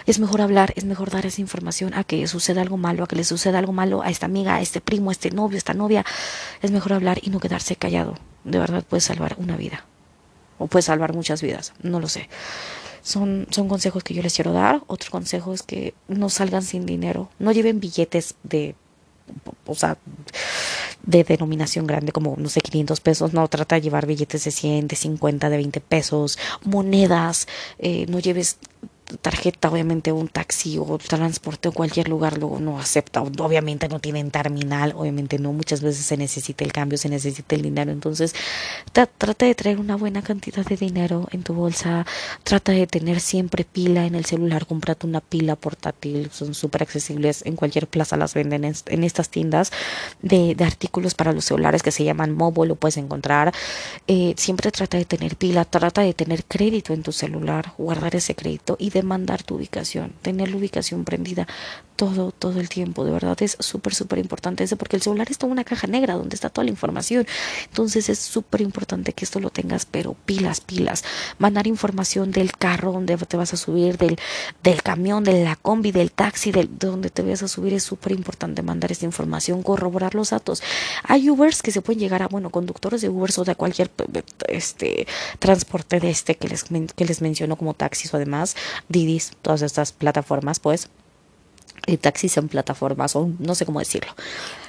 Es 0.06 0.20
mejor 0.20 0.40
hablar, 0.40 0.72
es 0.76 0.84
mejor 0.84 1.10
dar 1.10 1.26
esa 1.26 1.40
información 1.40 1.94
a 1.94 2.04
que 2.04 2.26
suceda 2.28 2.62
algo 2.62 2.76
malo, 2.76 3.04
a 3.04 3.06
que 3.08 3.16
le 3.16 3.24
suceda 3.24 3.58
algo 3.58 3.72
malo 3.72 4.02
a 4.02 4.10
esta 4.10 4.26
amiga, 4.26 4.54
a 4.56 4.60
este 4.60 4.80
primo, 4.80 5.10
a 5.10 5.12
este 5.12 5.30
novio, 5.32 5.56
a 5.56 5.58
esta 5.58 5.74
novia. 5.74 6.04
Es 6.62 6.70
mejor 6.70 6.92
hablar 6.92 7.18
y 7.22 7.30
no 7.30 7.40
quedarse 7.40 7.74
callado. 7.74 8.16
De 8.44 8.58
verdad 8.58 8.84
puede 8.88 9.00
salvar 9.00 9.36
una 9.38 9.56
vida. 9.56 9.84
O 10.58 10.68
puede 10.68 10.82
salvar 10.82 11.12
muchas 11.12 11.42
vidas, 11.42 11.72
no 11.82 11.98
lo 11.98 12.08
sé 12.08 12.28
son, 13.02 13.46
son 13.50 13.68
consejos 13.68 14.02
que 14.02 14.14
yo 14.14 14.22
les 14.22 14.34
quiero 14.34 14.52
dar. 14.52 14.82
Otro 14.86 15.10
consejo 15.10 15.52
es 15.52 15.62
que 15.62 15.94
no 16.08 16.28
salgan 16.28 16.62
sin 16.62 16.86
dinero, 16.86 17.28
no 17.38 17.52
lleven 17.52 17.80
billetes 17.80 18.34
de, 18.42 18.74
o 19.66 19.74
sea, 19.74 19.98
de 21.04 21.24
denominación 21.24 21.86
grande 21.86 22.12
como, 22.12 22.36
no 22.38 22.48
sé, 22.48 22.60
500 22.60 23.00
pesos, 23.00 23.32
no, 23.32 23.46
trata 23.48 23.74
de 23.74 23.82
llevar 23.82 24.06
billetes 24.06 24.44
de 24.44 24.50
100, 24.50 24.88
de 24.88 24.96
50, 24.96 25.50
de 25.50 25.56
20 25.56 25.80
pesos, 25.80 26.38
monedas, 26.64 27.48
eh, 27.78 28.06
no 28.08 28.20
lleves 28.20 28.58
tarjeta, 29.20 29.68
obviamente 29.68 30.12
un 30.12 30.28
taxi 30.28 30.78
o 30.78 30.98
transporte 30.98 31.68
o 31.68 31.72
cualquier 31.72 32.08
lugar 32.08 32.38
luego 32.38 32.58
no 32.60 32.78
acepta, 32.78 33.22
obviamente 33.22 33.88
no 33.88 34.00
tienen 34.00 34.30
terminal, 34.30 34.92
obviamente 34.96 35.38
no, 35.38 35.52
muchas 35.52 35.82
veces 35.82 36.04
se 36.04 36.16
necesita 36.16 36.64
el 36.64 36.72
cambio, 36.72 36.98
se 36.98 37.08
necesita 37.08 37.54
el 37.54 37.62
dinero, 37.62 37.92
entonces 37.92 38.34
trata 38.92 39.46
de 39.46 39.54
traer 39.54 39.78
una 39.78 39.96
buena 39.96 40.22
cantidad 40.22 40.64
de 40.64 40.76
dinero 40.76 41.28
en 41.32 41.42
tu 41.42 41.54
bolsa, 41.54 42.06
trata 42.42 42.72
de 42.72 42.86
tener 42.86 43.20
siempre 43.20 43.64
pila 43.64 44.06
en 44.06 44.14
el 44.14 44.24
celular, 44.24 44.66
comprate 44.66 45.06
una 45.06 45.20
pila 45.20 45.56
portátil, 45.56 46.30
son 46.32 46.54
súper 46.54 46.82
accesibles, 46.82 47.42
en 47.44 47.56
cualquier 47.56 47.86
plaza 47.86 48.16
las 48.16 48.34
venden 48.34 48.64
en, 48.64 49.04
estas 49.04 49.28
tiendas 49.28 49.72
de, 50.22 50.56
artículos 50.62 51.14
para 51.14 51.32
los 51.32 51.44
celulares 51.44 51.82
que 51.82 51.90
se 51.90 52.04
llaman 52.04 52.32
Mobo, 52.32 52.64
lo 52.64 52.76
puedes 52.76 52.96
encontrar, 52.96 53.52
eh, 54.06 54.34
siempre 54.36 54.70
trata 54.70 54.96
de 54.96 55.04
tener 55.04 55.36
pila, 55.36 55.64
trata 55.64 56.02
de 56.02 56.14
tener 56.14 56.44
crédito 56.44 56.92
en 56.92 57.02
tu 57.02 57.12
celular, 57.12 57.72
guardar 57.78 58.14
ese 58.14 58.34
crédito 58.34 58.76
y 58.78 58.90
de 58.90 59.01
mandar 59.04 59.42
tu 59.42 59.56
ubicación, 59.56 60.12
tener 60.22 60.50
la 60.50 60.56
ubicación 60.56 61.04
prendida 61.04 61.46
todo, 61.96 62.32
todo 62.32 62.60
el 62.60 62.68
tiempo. 62.68 63.04
De 63.04 63.12
verdad 63.12 63.40
es 63.42 63.56
súper, 63.60 63.94
súper 63.94 64.18
importante 64.18 64.64
eso 64.64 64.76
porque 64.76 64.96
el 64.96 65.02
celular 65.02 65.28
es 65.30 65.38
toda 65.38 65.52
una 65.52 65.64
caja 65.64 65.86
negra 65.86 66.14
donde 66.14 66.34
está 66.34 66.48
toda 66.48 66.64
la 66.64 66.70
información. 66.70 67.26
Entonces 67.68 68.08
es 68.08 68.18
súper 68.18 68.60
importante 68.60 69.12
que 69.12 69.24
esto 69.24 69.40
lo 69.40 69.50
tengas, 69.50 69.86
pero 69.86 70.14
pilas, 70.26 70.60
pilas. 70.60 71.04
Mandar 71.38 71.66
información 71.66 72.32
del 72.32 72.56
carro 72.56 72.92
donde 72.92 73.16
te 73.16 73.36
vas 73.36 73.52
a 73.54 73.56
subir, 73.56 73.98
del, 73.98 74.18
del 74.62 74.82
camión, 74.82 75.24
de 75.24 75.44
la 75.44 75.56
combi, 75.56 75.92
del 75.92 76.10
taxi, 76.12 76.50
del, 76.50 76.76
de 76.78 76.88
donde 76.88 77.10
te 77.10 77.22
vas 77.22 77.42
a 77.42 77.48
subir. 77.48 77.74
Es 77.74 77.84
súper 77.84 78.12
importante 78.12 78.62
mandar 78.62 78.90
esta 78.90 79.04
información, 79.04 79.62
corroborar 79.62 80.14
los 80.14 80.30
datos. 80.30 80.62
Hay 81.04 81.30
Ubers 81.30 81.62
que 81.62 81.70
se 81.70 81.82
pueden 81.82 82.00
llegar 82.00 82.22
a, 82.22 82.28
bueno, 82.28 82.50
conductores 82.50 83.00
de 83.02 83.08
Ubers 83.08 83.38
o 83.38 83.44
de 83.44 83.54
cualquier 83.54 83.90
este 84.48 85.06
transporte 85.38 86.00
de 86.00 86.10
este 86.10 86.34
que 86.36 86.48
les, 86.48 86.64
que 86.64 87.04
les 87.04 87.22
menciono 87.22 87.56
como 87.56 87.74
taxis 87.74 88.12
o 88.12 88.16
además 88.16 88.56
Didis, 88.92 89.32
todas 89.42 89.62
estas 89.62 89.92
plataformas, 89.92 90.60
pues, 90.60 90.88
y 91.86 91.96
taxis 91.96 92.36
en 92.36 92.48
plataformas, 92.48 93.16
o 93.16 93.30
no 93.38 93.54
sé 93.54 93.66
cómo 93.66 93.80
decirlo. 93.80 94.14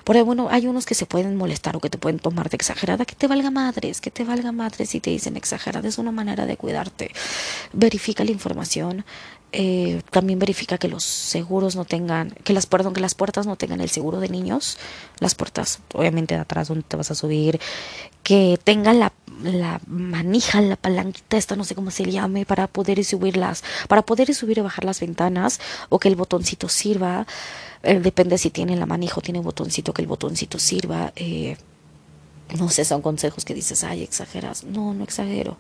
Pero 0.03 0.25
bueno, 0.25 0.48
hay 0.50 0.68
unos 0.68 0.86
que 0.86 0.96
se 0.96 1.06
pueden 1.06 1.36
molestar 1.36 1.75
o 1.75 1.80
que 1.80 1.89
te 1.89 1.98
pueden 1.98 2.20
tomar 2.20 2.50
de 2.50 2.56
exagerada, 2.56 3.06
que 3.06 3.15
te 3.15 3.27
valga 3.27 3.51
madres, 3.51 4.01
que 4.01 4.12
te 4.12 4.24
valga 4.24 4.51
madres 4.51 4.89
si 4.89 5.00
te 5.00 5.12
dicen 5.12 5.38
exagerada, 5.38 5.88
es 5.88 5.98
una 5.98 6.12
manera 6.12 6.46
de 6.46 6.58
cuidarte. 6.58 7.12
Verifica 7.72 8.24
la 8.24 8.32
información, 8.32 9.06
eh, 9.56 10.02
también 10.10 10.40
verifica 10.40 10.80
que 10.80 10.88
los 10.88 11.04
seguros 11.04 11.76
no 11.76 11.86
tengan, 11.86 12.32
que 12.44 12.54
las, 12.54 12.66
perdón, 12.66 12.96
que 12.96 13.02
las 13.02 13.14
puertas 13.14 13.46
no 13.46 13.56
tengan 13.56 13.82
el 13.82 13.90
seguro 13.90 14.20
de 14.20 14.28
niños, 14.28 14.80
las 15.20 15.36
puertas 15.36 15.80
obviamente 15.94 16.34
de 16.34 16.42
atrás 16.42 16.70
donde 16.70 16.84
te 16.84 16.98
vas 16.98 17.12
a 17.12 17.16
subir, 17.16 17.62
que 18.24 18.60
tengan 18.64 19.00
la, 19.00 19.14
la 19.44 19.80
manija, 19.86 20.60
la 20.60 20.76
palanquita, 20.76 21.38
esta 21.38 21.56
no 21.56 21.66
sé 21.66 21.76
cómo 21.76 21.92
se 21.92 22.04
llame, 22.10 22.48
para 22.48 22.66
poder 22.66 23.06
subirlas, 23.06 23.64
para 23.88 24.02
poder 24.02 24.34
subir 24.34 24.58
y 24.58 24.62
bajar 24.62 24.86
las 24.86 25.00
ventanas, 25.00 25.60
o 25.90 26.00
que 26.00 26.08
el 26.08 26.16
botoncito 26.16 26.68
sirva, 26.68 27.28
eh, 27.84 28.00
depende 28.00 28.40
si 28.40 28.50
tiene 28.50 28.76
la 28.76 28.88
manija 28.88 29.20
o 29.20 29.22
tiene 29.22 29.40
botoncito, 29.40 29.94
que 29.94 30.02
el 30.02 30.08
botoncito 30.08 30.58
sirva, 30.58 31.14
eh, 31.16 31.58
no 32.58 32.70
sé, 32.70 32.86
son 32.86 33.04
consejos 33.04 33.46
que 33.46 33.54
dices, 33.54 33.84
ay, 33.84 34.02
exageras, 34.02 34.64
no, 34.64 34.96
no 34.96 35.04
exagero, 35.04 35.58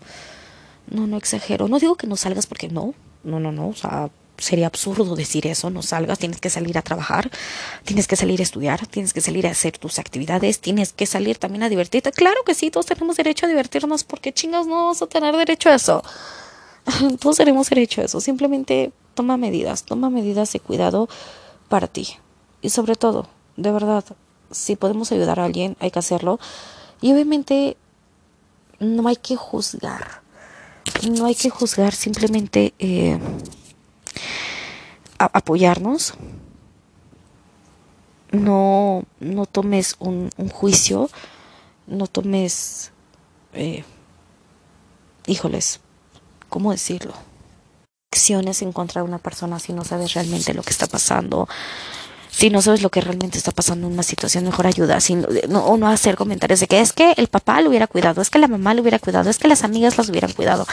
no, 0.89 1.05
no 1.05 1.17
exagero, 1.17 1.67
no 1.67 1.77
digo 1.77 1.95
que 1.95 2.07
no 2.07 2.15
salgas 2.15 2.47
porque 2.47 2.69
no, 2.69 2.95
no, 3.23 3.39
no, 3.39 3.51
no, 3.51 3.69
o 3.69 3.73
sea, 3.73 4.09
sería 4.37 4.67
absurdo 4.67 5.15
decir 5.15 5.47
eso, 5.47 5.69
no 5.69 5.81
salgas, 5.81 6.19
tienes 6.19 6.41
que 6.41 6.49
salir 6.49 6.77
a 6.77 6.81
trabajar, 6.81 7.31
tienes 7.85 8.07
que 8.07 8.15
salir 8.15 8.39
a 8.39 8.43
estudiar, 8.43 8.85
tienes 8.87 9.13
que 9.13 9.21
salir 9.21 9.47
a 9.47 9.51
hacer 9.51 9.77
tus 9.77 9.99
actividades, 9.99 10.59
tienes 10.59 10.91
que 10.93 11.05
salir 11.05 11.37
también 11.37 11.63
a 11.63 11.69
divertirte. 11.69 12.11
Claro 12.11 12.43
que 12.45 12.53
sí, 12.53 12.71
todos 12.71 12.85
tenemos 12.85 13.15
derecho 13.15 13.45
a 13.45 13.49
divertirnos, 13.49 14.03
porque 14.03 14.33
chingas 14.33 14.67
no 14.67 14.75
vamos 14.75 15.01
a 15.01 15.07
tener 15.07 15.35
derecho 15.35 15.69
a 15.69 15.75
eso. 15.75 16.03
todos 17.19 17.37
tenemos 17.37 17.69
derecho 17.69 18.01
a 18.01 18.05
eso, 18.05 18.19
simplemente 18.19 18.91
toma 19.13 19.37
medidas, 19.37 19.83
toma 19.83 20.09
medidas 20.09 20.51
de 20.51 20.59
cuidado 20.59 21.07
para 21.69 21.87
ti. 21.87 22.17
Y 22.61 22.69
sobre 22.69 22.95
todo, 22.95 23.27
de 23.55 23.71
verdad, 23.71 24.03
si 24.51 24.75
podemos 24.75 25.11
ayudar 25.11 25.39
a 25.39 25.45
alguien, 25.45 25.77
hay 25.79 25.91
que 25.91 25.99
hacerlo. 25.99 26.39
Y 27.01 27.11
obviamente 27.13 27.77
no 28.79 29.07
hay 29.07 29.15
que 29.15 29.35
juzgar 29.35 30.22
no 31.09 31.25
hay 31.25 31.35
que 31.35 31.49
juzgar, 31.49 31.93
simplemente 31.93 32.73
eh, 32.79 33.19
apoyarnos. 35.17 36.13
No, 38.31 39.03
no 39.19 39.45
tomes 39.45 39.95
un, 39.99 40.31
juicio, 40.51 41.09
no 41.85 42.07
tomes, 42.07 42.91
eh, 43.53 43.83
híjoles, 45.27 45.81
¿cómo 46.49 46.71
decirlo? 46.71 47.13
Acciones 48.11 48.63
en 48.63 48.71
contra 48.71 49.01
de 49.03 49.07
una 49.07 49.19
persona 49.19 49.59
si 49.59 49.71
no 49.71 49.83
sabes 49.83 50.13
realmente 50.15 50.53
lo 50.55 50.63
que 50.63 50.71
está 50.71 50.87
pasando. 50.87 51.47
Si 52.33 52.49
no 52.49 52.63
sabes 52.63 52.81
lo 52.81 52.89
que 52.89 52.99
realmente 52.99 53.37
está 53.37 53.51
pasando 53.51 53.85
en 53.85 53.93
una 53.93 54.01
situación, 54.01 54.43
mejor 54.43 54.65
ayuda. 54.65 54.99
Si 54.99 55.13
no, 55.13 55.65
o 55.65 55.77
no 55.77 55.87
hacer 55.87 56.15
comentarios 56.15 56.59
de 56.59 56.67
que 56.67 56.81
es 56.81 56.91
que 56.91 57.13
el 57.17 57.27
papá 57.27 57.61
lo 57.61 57.69
hubiera 57.69 57.85
cuidado, 57.85 58.23
es 58.23 58.31
que 58.31 58.39
la 58.39 58.47
mamá 58.47 58.73
lo 58.73 58.81
hubiera 58.81 58.97
cuidado, 58.97 59.29
es 59.29 59.37
que 59.37 59.47
las 59.47 59.63
amigas 59.63 59.99
las 59.99 60.09
hubieran 60.09 60.31
cuidado. 60.31 60.65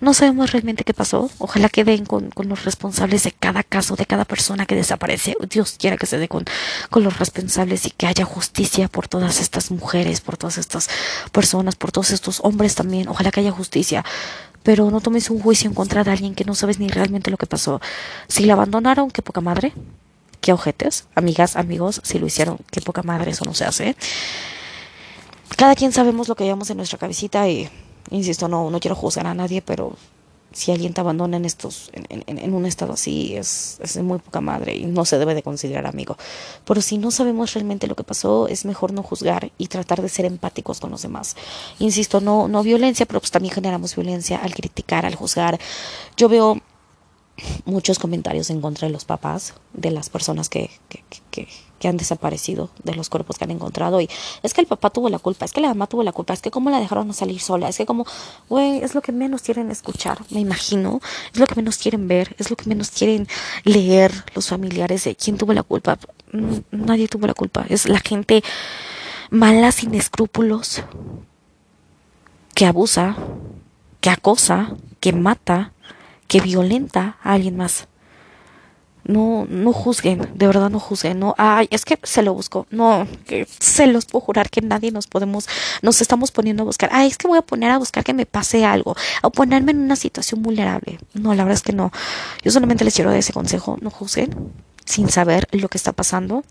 No 0.00 0.12
sabemos 0.12 0.52
realmente 0.52 0.84
qué 0.84 0.92
pasó. 0.92 1.30
Ojalá 1.38 1.70
que 1.70 1.84
den 1.84 2.04
con, 2.04 2.30
con 2.30 2.50
los 2.50 2.66
responsables 2.66 3.24
de 3.24 3.32
cada 3.32 3.62
caso, 3.62 3.96
de 3.96 4.04
cada 4.04 4.26
persona 4.26 4.66
que 4.66 4.74
desaparece. 4.74 5.36
Dios 5.48 5.76
quiera 5.78 5.96
que 5.96 6.04
se 6.04 6.18
dé 6.18 6.28
con, 6.28 6.44
con 6.90 7.02
los 7.02 7.18
responsables 7.18 7.86
y 7.86 7.90
que 7.92 8.06
haya 8.06 8.26
justicia 8.26 8.88
por 8.88 9.08
todas 9.08 9.40
estas 9.40 9.70
mujeres, 9.70 10.20
por 10.20 10.36
todas 10.36 10.58
estas 10.58 10.90
personas, 11.32 11.76
por 11.76 11.92
todos 11.92 12.10
estos 12.10 12.40
hombres 12.44 12.74
también. 12.74 13.08
Ojalá 13.08 13.30
que 13.30 13.40
haya 13.40 13.52
justicia 13.52 14.04
pero 14.62 14.90
no 14.90 15.00
tomes 15.00 15.30
un 15.30 15.38
juicio 15.38 15.68
en 15.68 15.74
contra 15.74 16.02
de 16.02 16.10
alguien 16.10 16.34
que 16.34 16.44
no 16.44 16.56
sabes 16.56 16.80
ni 16.80 16.88
realmente 16.88 17.30
lo 17.30 17.36
que 17.36 17.46
pasó. 17.46 17.80
Si 18.26 18.46
la 18.46 18.54
abandonaron, 18.54 19.12
qué 19.12 19.22
poca 19.22 19.40
madre 19.40 19.72
qué 20.46 20.52
ojetes, 20.52 21.08
amigas, 21.16 21.56
amigos, 21.56 22.00
si 22.04 22.20
lo 22.20 22.26
hicieron, 22.28 22.58
qué 22.70 22.80
poca 22.80 23.02
madre, 23.02 23.32
eso 23.32 23.44
no 23.44 23.52
se 23.52 23.64
hace. 23.64 23.96
Cada 25.56 25.74
quien 25.74 25.90
sabemos 25.90 26.28
lo 26.28 26.36
que 26.36 26.44
llevamos 26.44 26.70
en 26.70 26.76
nuestra 26.76 26.98
cabecita 26.98 27.48
y, 27.48 27.68
insisto, 28.10 28.46
no, 28.46 28.70
no 28.70 28.78
quiero 28.78 28.94
juzgar 28.94 29.26
a 29.26 29.34
nadie, 29.34 29.60
pero 29.60 29.96
si 30.52 30.70
alguien 30.70 30.94
te 30.94 31.00
abandona 31.00 31.36
en 31.36 31.46
estos, 31.46 31.90
en, 31.92 32.22
en, 32.28 32.54
un 32.54 32.64
estado 32.64 32.92
así, 32.92 33.34
es, 33.34 33.78
es 33.82 33.96
muy 33.96 34.20
poca 34.20 34.40
madre 34.40 34.76
y 34.76 34.86
no 34.86 35.04
se 35.04 35.18
debe 35.18 35.34
de 35.34 35.42
considerar 35.42 35.84
amigo. 35.84 36.16
Pero 36.64 36.80
si 36.80 36.96
no 36.96 37.10
sabemos 37.10 37.52
realmente 37.54 37.88
lo 37.88 37.96
que 37.96 38.04
pasó, 38.04 38.46
es 38.46 38.64
mejor 38.64 38.92
no 38.92 39.02
juzgar 39.02 39.50
y 39.58 39.66
tratar 39.66 40.00
de 40.00 40.08
ser 40.08 40.26
empáticos 40.26 40.78
con 40.78 40.92
los 40.92 41.02
demás. 41.02 41.34
Insisto, 41.80 42.20
no, 42.20 42.46
no 42.46 42.62
violencia, 42.62 43.04
pero 43.04 43.18
pues 43.18 43.32
también 43.32 43.52
generamos 43.52 43.96
violencia 43.96 44.38
al 44.38 44.54
criticar, 44.54 45.06
al 45.06 45.16
juzgar. 45.16 45.58
Yo 46.16 46.28
veo 46.28 46.62
muchos 47.64 47.98
comentarios 47.98 48.50
en 48.50 48.60
contra 48.60 48.88
de 48.88 48.92
los 48.92 49.04
papás, 49.04 49.54
de 49.74 49.90
las 49.90 50.08
personas 50.08 50.48
que, 50.48 50.70
que, 50.88 51.04
que, 51.30 51.48
que, 51.78 51.88
han 51.88 51.96
desaparecido, 51.96 52.70
de 52.82 52.94
los 52.94 53.10
cuerpos 53.10 53.36
que 53.36 53.44
han 53.44 53.50
encontrado. 53.50 54.00
Y 54.00 54.08
es 54.42 54.54
que 54.54 54.62
el 54.62 54.66
papá 54.66 54.90
tuvo 54.90 55.10
la 55.10 55.18
culpa, 55.18 55.44
es 55.44 55.52
que 55.52 55.60
la 55.60 55.68
mamá 55.68 55.86
tuvo 55.86 56.02
la 56.02 56.12
culpa, 56.12 56.32
es 56.32 56.40
que 56.40 56.50
cómo 56.50 56.70
la 56.70 56.80
dejaron 56.80 57.12
salir 57.12 57.40
sola, 57.40 57.68
es 57.68 57.76
que 57.76 57.86
como, 57.86 58.06
güey, 58.48 58.78
es 58.82 58.94
lo 58.94 59.02
que 59.02 59.12
menos 59.12 59.42
quieren 59.42 59.70
escuchar, 59.70 60.18
me 60.30 60.40
imagino, 60.40 61.00
es 61.32 61.38
lo 61.38 61.46
que 61.46 61.54
menos 61.56 61.76
quieren 61.76 62.08
ver, 62.08 62.34
es 62.38 62.50
lo 62.50 62.56
que 62.56 62.68
menos 62.68 62.90
quieren 62.90 63.28
leer 63.64 64.12
los 64.34 64.48
familiares 64.48 65.04
de 65.04 65.14
quién 65.14 65.36
tuvo 65.36 65.52
la 65.52 65.62
culpa. 65.62 65.98
Mm, 66.32 66.56
nadie 66.70 67.08
tuvo 67.08 67.26
la 67.26 67.34
culpa, 67.34 67.66
es 67.68 67.86
la 67.86 68.00
gente 68.00 68.42
mala, 69.30 69.72
sin 69.72 69.94
escrúpulos, 69.94 70.82
que 72.54 72.64
abusa, 72.64 73.16
que 74.00 74.08
acosa, 74.08 74.74
que 75.00 75.12
mata 75.12 75.72
que 76.28 76.40
violenta 76.40 77.16
a 77.22 77.32
alguien 77.34 77.56
más. 77.56 77.88
No, 79.04 79.46
no 79.48 79.72
juzguen, 79.72 80.32
de 80.34 80.46
verdad 80.48 80.68
no 80.68 80.80
juzguen, 80.80 81.20
no, 81.20 81.36
ay, 81.38 81.68
es 81.70 81.84
que 81.84 81.96
se 82.02 82.22
lo 82.24 82.34
busco, 82.34 82.66
no, 82.70 83.06
que 83.24 83.46
se 83.60 83.86
los 83.86 84.04
puedo 84.04 84.24
jurar 84.24 84.50
que 84.50 84.60
nadie 84.62 84.90
nos 84.90 85.06
podemos, 85.06 85.46
nos 85.80 86.00
estamos 86.00 86.32
poniendo 86.32 86.64
a 86.64 86.66
buscar, 86.66 86.90
ay, 86.92 87.06
es 87.06 87.16
que 87.16 87.28
voy 87.28 87.38
a 87.38 87.42
poner 87.42 87.70
a 87.70 87.78
buscar 87.78 88.02
que 88.02 88.14
me 88.14 88.26
pase 88.26 88.64
algo, 88.64 88.96
o 89.22 89.30
ponerme 89.30 89.70
en 89.70 89.78
una 89.78 89.94
situación 89.94 90.42
vulnerable. 90.42 90.98
No, 91.14 91.34
la 91.34 91.44
verdad 91.44 91.54
es 91.54 91.62
que 91.62 91.72
no. 91.72 91.92
Yo 92.42 92.50
solamente 92.50 92.84
les 92.84 92.96
quiero 92.96 93.10
dar 93.10 93.20
ese 93.20 93.32
consejo, 93.32 93.78
no 93.80 93.90
juzguen 93.90 94.52
sin 94.84 95.08
saber 95.08 95.46
lo 95.52 95.68
que 95.68 95.78
está 95.78 95.92
pasando, 95.92 96.42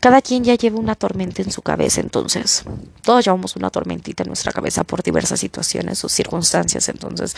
cada 0.00 0.22
quien 0.22 0.44
ya 0.44 0.54
lleva 0.54 0.78
una 0.78 0.94
tormenta 0.94 1.42
en 1.42 1.52
su 1.52 1.62
cabeza, 1.62 2.00
entonces 2.00 2.64
todos 3.02 3.24
llevamos 3.24 3.54
una 3.56 3.70
tormentita 3.70 4.22
en 4.22 4.28
nuestra 4.28 4.50
cabeza 4.50 4.82
por 4.82 5.02
diversas 5.02 5.40
situaciones 5.40 6.02
o 6.04 6.08
circunstancias, 6.08 6.88
entonces 6.88 7.36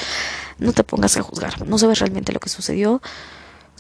no 0.59 0.73
te 0.73 0.85
pongas 0.85 1.17
a 1.17 1.23
juzgar, 1.23 1.67
no 1.67 1.77
sabes 1.77 1.99
realmente 1.99 2.33
lo 2.33 2.39
que 2.39 2.49
sucedió, 2.49 3.03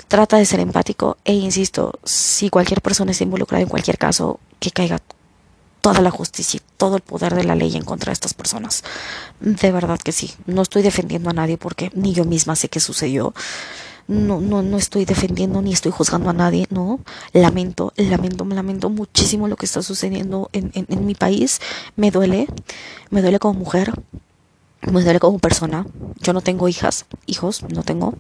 trata 0.09 0.37
de 0.37 0.47
ser 0.47 0.61
empático 0.61 1.17
e 1.25 1.33
insisto, 1.33 1.99
si 2.05 2.51
cualquier 2.51 2.83
persona 2.83 3.12
está 3.12 3.25
involucrada 3.25 3.62
en 3.62 3.69
cualquier 3.69 3.99
caso, 3.99 4.41
que 4.59 4.73
caiga 4.73 4.99
toda 5.81 6.01
la 6.01 6.11
justicia 6.11 6.59
y 6.59 6.62
todo 6.77 6.97
el 6.97 7.03
poder 7.03 7.35
de 7.35 7.45
la 7.45 7.55
ley 7.55 7.77
en 7.77 7.85
contra 7.85 8.11
de 8.11 8.15
estas 8.15 8.35
personas. 8.35 8.85
De 9.41 9.73
verdad 9.73 9.99
que 9.99 10.12
sí, 10.12 10.33
no 10.47 10.62
estoy 10.62 10.83
defendiendo 10.83 11.31
a 11.31 11.33
nadie 11.33 11.59
porque 11.59 11.91
ni 11.95 12.15
yo 12.15 12.25
misma 12.25 12.57
sé 12.57 12.69
qué 12.69 12.81
sucedió 12.81 13.35
no, 14.09 14.41
no, 14.41 14.63
no 14.63 14.77
estoy 14.77 15.05
defendiendo 15.05 15.63
ni 15.63 15.73
estoy 15.73 15.93
juzgando 15.93 16.31
a 16.31 16.33
nadie, 16.33 16.67
no. 16.71 17.01
Lamento, 17.33 17.93
lamento, 17.97 18.45
me 18.45 18.55
lamento 18.55 18.91
muchísimo 18.91 19.49
lo 19.49 19.57
que 19.57 19.67
está 19.67 19.83
sucediendo 19.83 20.51
en, 20.53 20.71
en, 20.75 20.87
en 20.89 21.07
mi 21.07 21.15
país. 21.15 21.61
Me 21.97 22.11
duele, 22.11 22.47
me 23.11 23.23
duele 23.23 23.39
como 23.39 23.59
mujer, 23.59 23.93
me 24.83 25.03
duele 25.03 25.21
como 25.21 25.39
persona. 25.39 25.87
Yo 26.21 26.33
no 26.33 26.41
tengo 26.41 26.69
hijas, 26.69 27.07
hijos, 27.27 27.63
no 27.63 27.83
tengo. 27.83 28.15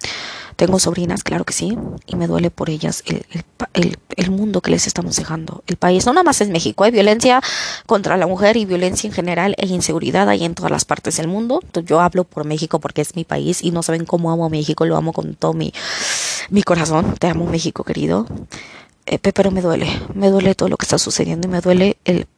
Tengo 0.62 0.78
sobrinas, 0.78 1.24
claro 1.24 1.44
que 1.44 1.52
sí, 1.52 1.76
y 2.06 2.14
me 2.14 2.28
duele 2.28 2.52
por 2.52 2.70
ellas 2.70 3.02
el, 3.06 3.26
el, 3.72 3.98
el, 4.14 4.30
mundo 4.30 4.60
que 4.60 4.70
les 4.70 4.86
estamos 4.86 5.16
dejando. 5.16 5.64
El 5.66 5.76
país, 5.76 6.06
no 6.06 6.12
nada 6.12 6.22
más 6.22 6.40
es 6.40 6.50
México, 6.50 6.84
hay 6.84 6.92
violencia 6.92 7.40
contra 7.84 8.16
la 8.16 8.28
mujer 8.28 8.56
y 8.56 8.64
violencia 8.64 9.08
en 9.08 9.12
general 9.12 9.56
e 9.58 9.66
inseguridad 9.66 10.28
ahí 10.28 10.44
en 10.44 10.54
todas 10.54 10.70
las 10.70 10.84
partes 10.84 11.16
del 11.16 11.26
mundo. 11.26 11.58
Entonces, 11.64 11.90
yo 11.90 12.00
hablo 12.00 12.22
por 12.22 12.44
México 12.44 12.78
porque 12.78 13.00
es 13.00 13.16
mi 13.16 13.24
país 13.24 13.60
y 13.60 13.72
no 13.72 13.82
saben 13.82 14.04
cómo 14.04 14.30
amo 14.30 14.44
a 14.44 14.48
México, 14.50 14.86
lo 14.86 14.96
amo 14.96 15.12
con 15.12 15.34
todo 15.34 15.52
mi, 15.52 15.74
mi 16.48 16.62
corazón. 16.62 17.16
Te 17.18 17.26
amo, 17.26 17.44
México 17.46 17.82
querido. 17.82 18.28
Eh, 19.06 19.18
pero 19.18 19.50
me 19.50 19.62
duele, 19.62 19.88
me 20.14 20.30
duele 20.30 20.54
todo 20.54 20.68
lo 20.68 20.76
que 20.76 20.84
está 20.84 20.96
sucediendo 20.96 21.48
y 21.48 21.50
me 21.50 21.60
duele 21.60 21.96
el 22.04 22.28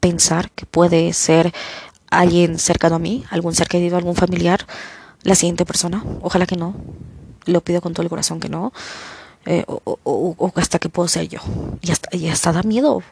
pensar 0.00 0.50
que 0.52 0.64
puede 0.64 1.12
ser 1.12 1.52
alguien 2.10 2.58
cercano 2.58 2.96
a 2.96 2.98
mí, 2.98 3.24
algún 3.28 3.54
ser 3.54 3.68
querido, 3.68 3.98
algún 3.98 4.14
familiar, 4.14 4.66
la 5.22 5.34
siguiente 5.34 5.66
persona. 5.66 6.02
Ojalá 6.22 6.46
que 6.46 6.56
no. 6.56 6.74
Lo 7.46 7.60
pido 7.62 7.80
con 7.80 7.92
todo 7.92 8.02
el 8.02 8.08
corazón 8.08 8.40
que 8.40 8.48
no. 8.48 8.72
Eh, 9.46 9.64
o, 9.66 9.80
o, 9.84 10.34
o, 10.38 10.52
hasta 10.56 10.78
que 10.78 10.88
puedo 10.88 11.08
ser 11.08 11.28
yo. 11.28 11.40
Y 11.82 11.90
hasta, 11.90 12.14
y 12.16 12.28
hasta 12.28 12.52
da 12.52 12.62
miedo. 12.62 13.02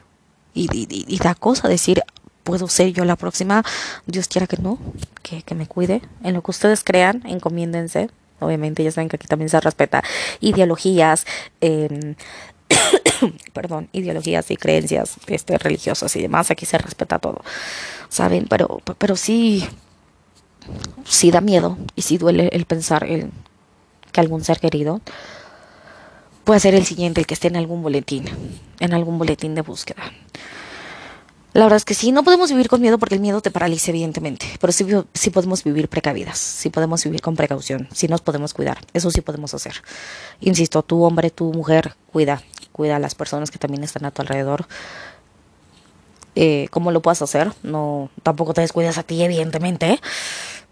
Y, 0.55 1.17
da 1.17 1.35
cosa 1.35 1.67
decir, 1.67 2.03
puedo 2.43 2.67
ser 2.67 2.93
yo 2.93 3.05
la 3.05 3.15
próxima. 3.15 3.63
Dios 4.05 4.27
quiera 4.27 4.47
que 4.47 4.57
no, 4.57 4.77
que, 5.21 5.41
que 5.41 5.55
me 5.55 5.67
cuide. 5.67 6.01
En 6.23 6.33
lo 6.33 6.43
que 6.43 6.51
ustedes 6.51 6.83
crean, 6.83 7.23
encomiéndense. 7.25 8.09
Obviamente 8.39 8.83
ya 8.83 8.91
saben 8.91 9.09
que 9.09 9.15
aquí 9.15 9.27
también 9.27 9.49
se 9.49 9.59
respeta 9.59 10.03
ideologías, 10.41 11.25
eh, 11.61 12.15
perdón, 13.53 13.89
ideologías 13.93 14.51
y 14.51 14.57
creencias 14.57 15.15
este, 15.27 15.57
religiosas 15.57 16.15
y 16.15 16.21
demás. 16.21 16.51
Aquí 16.51 16.65
se 16.65 16.77
respeta 16.77 17.19
todo. 17.19 17.41
¿saben? 18.13 18.45
Pero, 18.47 18.79
pero 18.97 19.15
sí, 19.15 19.67
sí 21.03 21.31
da 21.31 21.41
miedo 21.41 21.77
y 21.95 22.03
sí 22.03 22.17
duele 22.17 22.49
el 22.53 22.65
pensar 22.65 23.03
el, 23.03 23.31
que 24.13 24.21
algún 24.21 24.45
ser 24.45 24.61
querido 24.61 25.01
puede 26.45 26.61
ser 26.61 26.75
el 26.75 26.85
siguiente, 26.85 27.19
el 27.19 27.27
que 27.27 27.33
esté 27.33 27.49
en 27.49 27.57
algún 27.57 27.81
boletín, 27.83 28.29
en 28.79 28.93
algún 28.93 29.17
boletín 29.17 29.55
de 29.55 29.61
búsqueda. 29.61 30.03
La 31.53 31.65
verdad 31.65 31.77
es 31.77 31.85
que 31.85 31.93
sí, 31.93 32.11
no 32.11 32.23
podemos 32.23 32.49
vivir 32.49 32.67
con 32.67 32.81
miedo 32.81 32.97
porque 32.97 33.13
el 33.13 33.21
miedo 33.21 33.39
te 33.39 33.51
paraliza, 33.51 33.91
evidentemente, 33.91 34.47
pero 34.59 34.73
sí, 34.73 34.87
sí 35.13 35.29
podemos 35.29 35.63
vivir 35.63 35.87
precavidas, 35.87 36.39
sí 36.39 36.71
podemos 36.71 37.03
vivir 37.03 37.21
con 37.21 37.35
precaución, 37.35 37.87
sí 37.93 38.07
nos 38.07 38.21
podemos 38.21 38.55
cuidar, 38.55 38.79
eso 38.93 39.11
sí 39.11 39.21
podemos 39.21 39.53
hacer. 39.53 39.83
Insisto, 40.39 40.81
tú 40.81 41.03
hombre, 41.03 41.29
tu 41.29 41.53
mujer, 41.53 41.95
cuida, 42.11 42.41
cuida 42.71 42.95
a 42.95 42.99
las 42.99 43.13
personas 43.13 43.51
que 43.51 43.59
también 43.59 43.83
están 43.83 44.03
a 44.05 44.11
tu 44.11 44.23
alrededor, 44.23 44.65
eh, 46.35 46.67
cómo 46.71 46.91
lo 46.91 47.01
puedas 47.03 47.21
hacer. 47.21 47.51
No, 47.61 48.09
tampoco 48.23 48.55
te 48.55 48.61
descuidas 48.61 48.97
a 48.97 49.03
ti, 49.03 49.21
evidentemente, 49.21 49.99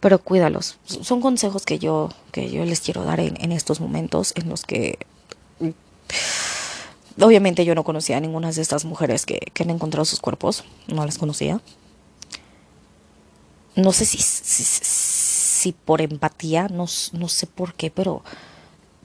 pero 0.01 0.19
cuídalos. 0.19 0.77
Son 0.83 1.21
consejos 1.21 1.65
que 1.65 1.79
yo, 1.79 2.09
que 2.33 2.51
yo 2.51 2.65
les 2.65 2.81
quiero 2.81 3.05
dar 3.05 3.21
en, 3.21 3.41
en 3.41 3.53
estos 3.53 3.79
momentos 3.79 4.33
en 4.35 4.49
los 4.49 4.63
que 4.63 4.99
obviamente 7.19 7.65
yo 7.65 7.75
no 7.75 7.83
conocía 7.83 8.17
a 8.17 8.19
ninguna 8.19 8.51
de 8.51 8.61
estas 8.61 8.83
mujeres 8.83 9.25
que, 9.25 9.39
que 9.53 9.63
han 9.63 9.69
encontrado 9.69 10.05
sus 10.05 10.19
cuerpos, 10.19 10.63
no 10.87 11.05
las 11.05 11.17
conocía. 11.17 11.61
No 13.75 13.93
sé 13.93 14.05
si, 14.05 14.17
si, 14.19 15.71
por 15.71 16.01
empatía, 16.01 16.67
no, 16.67 16.85
no 17.13 17.27
sé 17.29 17.47
por 17.47 17.73
qué, 17.73 17.89
pero 17.89 18.23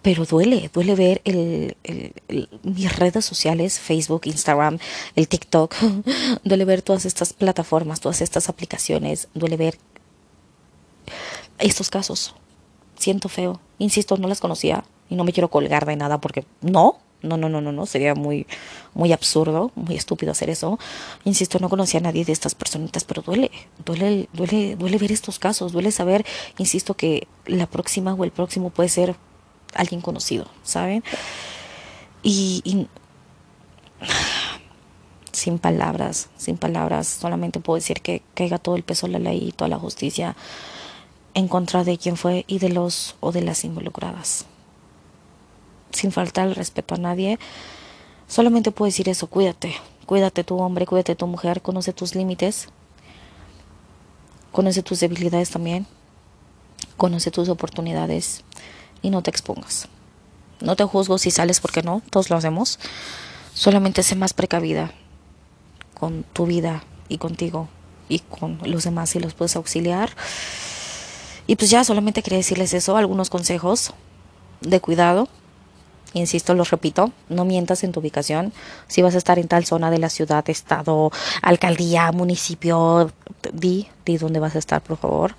pero 0.02 0.24
duele, 0.24 0.70
duele 0.72 0.94
ver 0.94 1.20
el, 1.24 1.76
mis 2.62 2.96
redes 2.96 3.24
sociales, 3.24 3.80
Facebook, 3.80 4.22
Instagram, 4.26 4.78
el 5.16 5.26
TikTok, 5.26 5.74
duele 6.44 6.64
ver 6.64 6.82
todas 6.82 7.06
estas 7.06 7.32
plataformas, 7.32 7.98
todas 7.98 8.20
estas 8.20 8.48
aplicaciones, 8.48 9.26
duele 9.34 9.56
ver 9.56 9.78
estos 11.58 11.90
casos. 11.90 12.34
Siento 12.96 13.28
feo, 13.28 13.60
insisto, 13.78 14.16
no 14.16 14.28
las 14.28 14.40
conocía 14.40 14.84
y 15.08 15.16
no 15.16 15.24
me 15.24 15.32
quiero 15.32 15.48
colgar 15.48 15.86
de 15.86 15.96
nada 15.96 16.20
porque 16.20 16.44
no, 16.60 16.98
no, 17.22 17.36
no, 17.36 17.48
no, 17.48 17.60
no, 17.60 17.72
no, 17.72 17.86
sería 17.86 18.14
muy, 18.14 18.46
muy 18.94 19.12
absurdo, 19.12 19.70
muy 19.74 19.96
estúpido 19.96 20.32
hacer 20.32 20.50
eso. 20.50 20.78
Insisto, 21.24 21.58
no 21.58 21.68
conocía 21.68 22.00
a 22.00 22.02
nadie 22.02 22.24
de 22.24 22.32
estas 22.32 22.54
personitas, 22.54 23.04
pero 23.04 23.22
duele, 23.22 23.50
duele, 23.84 24.28
duele, 24.32 24.76
duele 24.76 24.98
ver 24.98 25.12
estos 25.12 25.38
casos, 25.38 25.72
duele 25.72 25.92
saber, 25.92 26.24
insisto, 26.58 26.94
que 26.94 27.26
la 27.46 27.66
próxima 27.66 28.14
o 28.14 28.24
el 28.24 28.30
próximo 28.30 28.70
puede 28.70 28.88
ser 28.88 29.16
alguien 29.74 30.00
conocido, 30.00 30.46
¿saben? 30.62 31.02
Y, 32.22 32.62
y, 32.64 32.88
sin 35.32 35.58
palabras, 35.58 36.28
sin 36.36 36.56
palabras, 36.56 37.06
solamente 37.06 37.60
puedo 37.60 37.76
decir 37.76 38.00
que 38.00 38.22
caiga 38.34 38.58
todo 38.58 38.76
el 38.76 38.82
peso 38.82 39.06
de 39.06 39.12
la 39.12 39.18
ley 39.18 39.48
y 39.48 39.52
toda 39.52 39.68
la 39.68 39.78
justicia 39.78 40.36
en 41.36 41.46
contra 41.46 41.84
de 41.84 41.98
quien 41.98 42.16
fue 42.16 42.44
y 42.48 42.58
de 42.58 42.70
los 42.70 43.14
o 43.20 43.30
de 43.30 43.42
las 43.42 43.64
involucradas. 43.64 44.46
Sin 45.92 46.10
faltar 46.10 46.48
el 46.48 46.56
respeto 46.56 46.96
a 46.96 46.98
nadie, 46.98 47.38
Solamente 48.28 48.72
puedo 48.72 48.86
decir 48.86 49.08
eso, 49.08 49.28
cuídate. 49.28 49.76
Cuídate 50.04 50.44
tu 50.44 50.58
hombre, 50.58 50.86
cuídate 50.86 51.14
tu 51.14 51.26
mujer, 51.26 51.62
conoce 51.62 51.92
tus 51.92 52.14
límites. 52.14 52.68
Conoce 54.52 54.82
tus 54.82 55.00
debilidades 55.00 55.50
también. 55.50 55.86
Conoce 56.96 57.30
tus 57.30 57.48
oportunidades 57.48 58.42
y 59.02 59.10
no 59.10 59.22
te 59.22 59.30
expongas. 59.30 59.88
No 60.60 60.74
te 60.74 60.84
juzgo 60.84 61.18
si 61.18 61.30
sales 61.30 61.60
porque 61.60 61.82
no, 61.82 62.02
todos 62.10 62.30
lo 62.30 62.36
hacemos. 62.36 62.78
Solamente 63.54 64.02
sé 64.02 64.16
más 64.16 64.32
precavida 64.32 64.92
con 65.94 66.24
tu 66.24 66.46
vida 66.46 66.82
y 67.08 67.18
contigo 67.18 67.68
y 68.08 68.20
con 68.20 68.58
los 68.64 68.84
demás 68.84 69.10
si 69.10 69.20
los 69.20 69.34
puedes 69.34 69.56
auxiliar. 69.56 70.10
Y 71.46 71.56
pues 71.56 71.70
ya 71.70 71.84
solamente 71.84 72.22
quería 72.22 72.38
decirles 72.38 72.74
eso, 72.74 72.96
algunos 72.96 73.30
consejos 73.30 73.92
de 74.60 74.80
cuidado. 74.80 75.28
Insisto, 76.12 76.54
los 76.54 76.70
repito, 76.70 77.12
no 77.28 77.44
mientas 77.44 77.84
en 77.84 77.92
tu 77.92 78.00
ubicación. 78.00 78.52
Si 78.88 79.02
vas 79.02 79.14
a 79.14 79.18
estar 79.18 79.38
en 79.38 79.48
tal 79.48 79.64
zona 79.64 79.90
de 79.90 79.98
la 79.98 80.08
ciudad, 80.08 80.48
estado, 80.48 81.12
alcaldía, 81.42 82.10
municipio, 82.12 83.12
di, 83.52 83.86
di 84.04 84.16
dónde 84.16 84.40
vas 84.40 84.56
a 84.56 84.58
estar, 84.58 84.82
por 84.82 84.96
favor. 84.96 85.34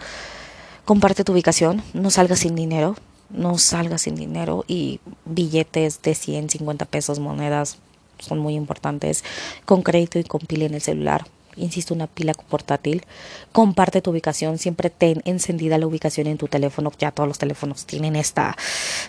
Comparte 0.85 1.23
tu 1.23 1.33
ubicación, 1.33 1.83
no 1.93 2.11
salgas 2.11 2.39
sin 2.39 2.55
dinero, 2.55 2.95
no 3.29 3.57
salgas 3.57 4.03
sin 4.03 4.15
dinero 4.15 4.63
y 4.67 5.01
billetes 5.25 6.01
de 6.01 6.15
100, 6.15 6.49
50 6.49 6.85
pesos, 6.85 7.19
monedas 7.19 7.77
son 8.19 8.39
muy 8.39 8.55
importantes, 8.55 9.23
con 9.65 9.81
crédito 9.81 10.17
y 10.19 10.23
con 10.23 10.41
pila 10.41 10.65
en 10.65 10.75
el 10.75 10.81
celular 10.81 11.25
insisto, 11.57 11.93
una 11.93 12.07
pila 12.07 12.33
portátil. 12.33 13.03
Comparte 13.51 14.01
tu 14.01 14.11
ubicación, 14.11 14.57
siempre 14.57 14.89
ten 14.89 15.21
encendida 15.25 15.77
la 15.77 15.87
ubicación 15.87 16.27
en 16.27 16.37
tu 16.37 16.47
teléfono. 16.47 16.91
Ya 16.97 17.11
todos 17.11 17.27
los 17.27 17.37
teléfonos 17.37 17.85
tienen 17.85 18.15
esta, 18.15 18.55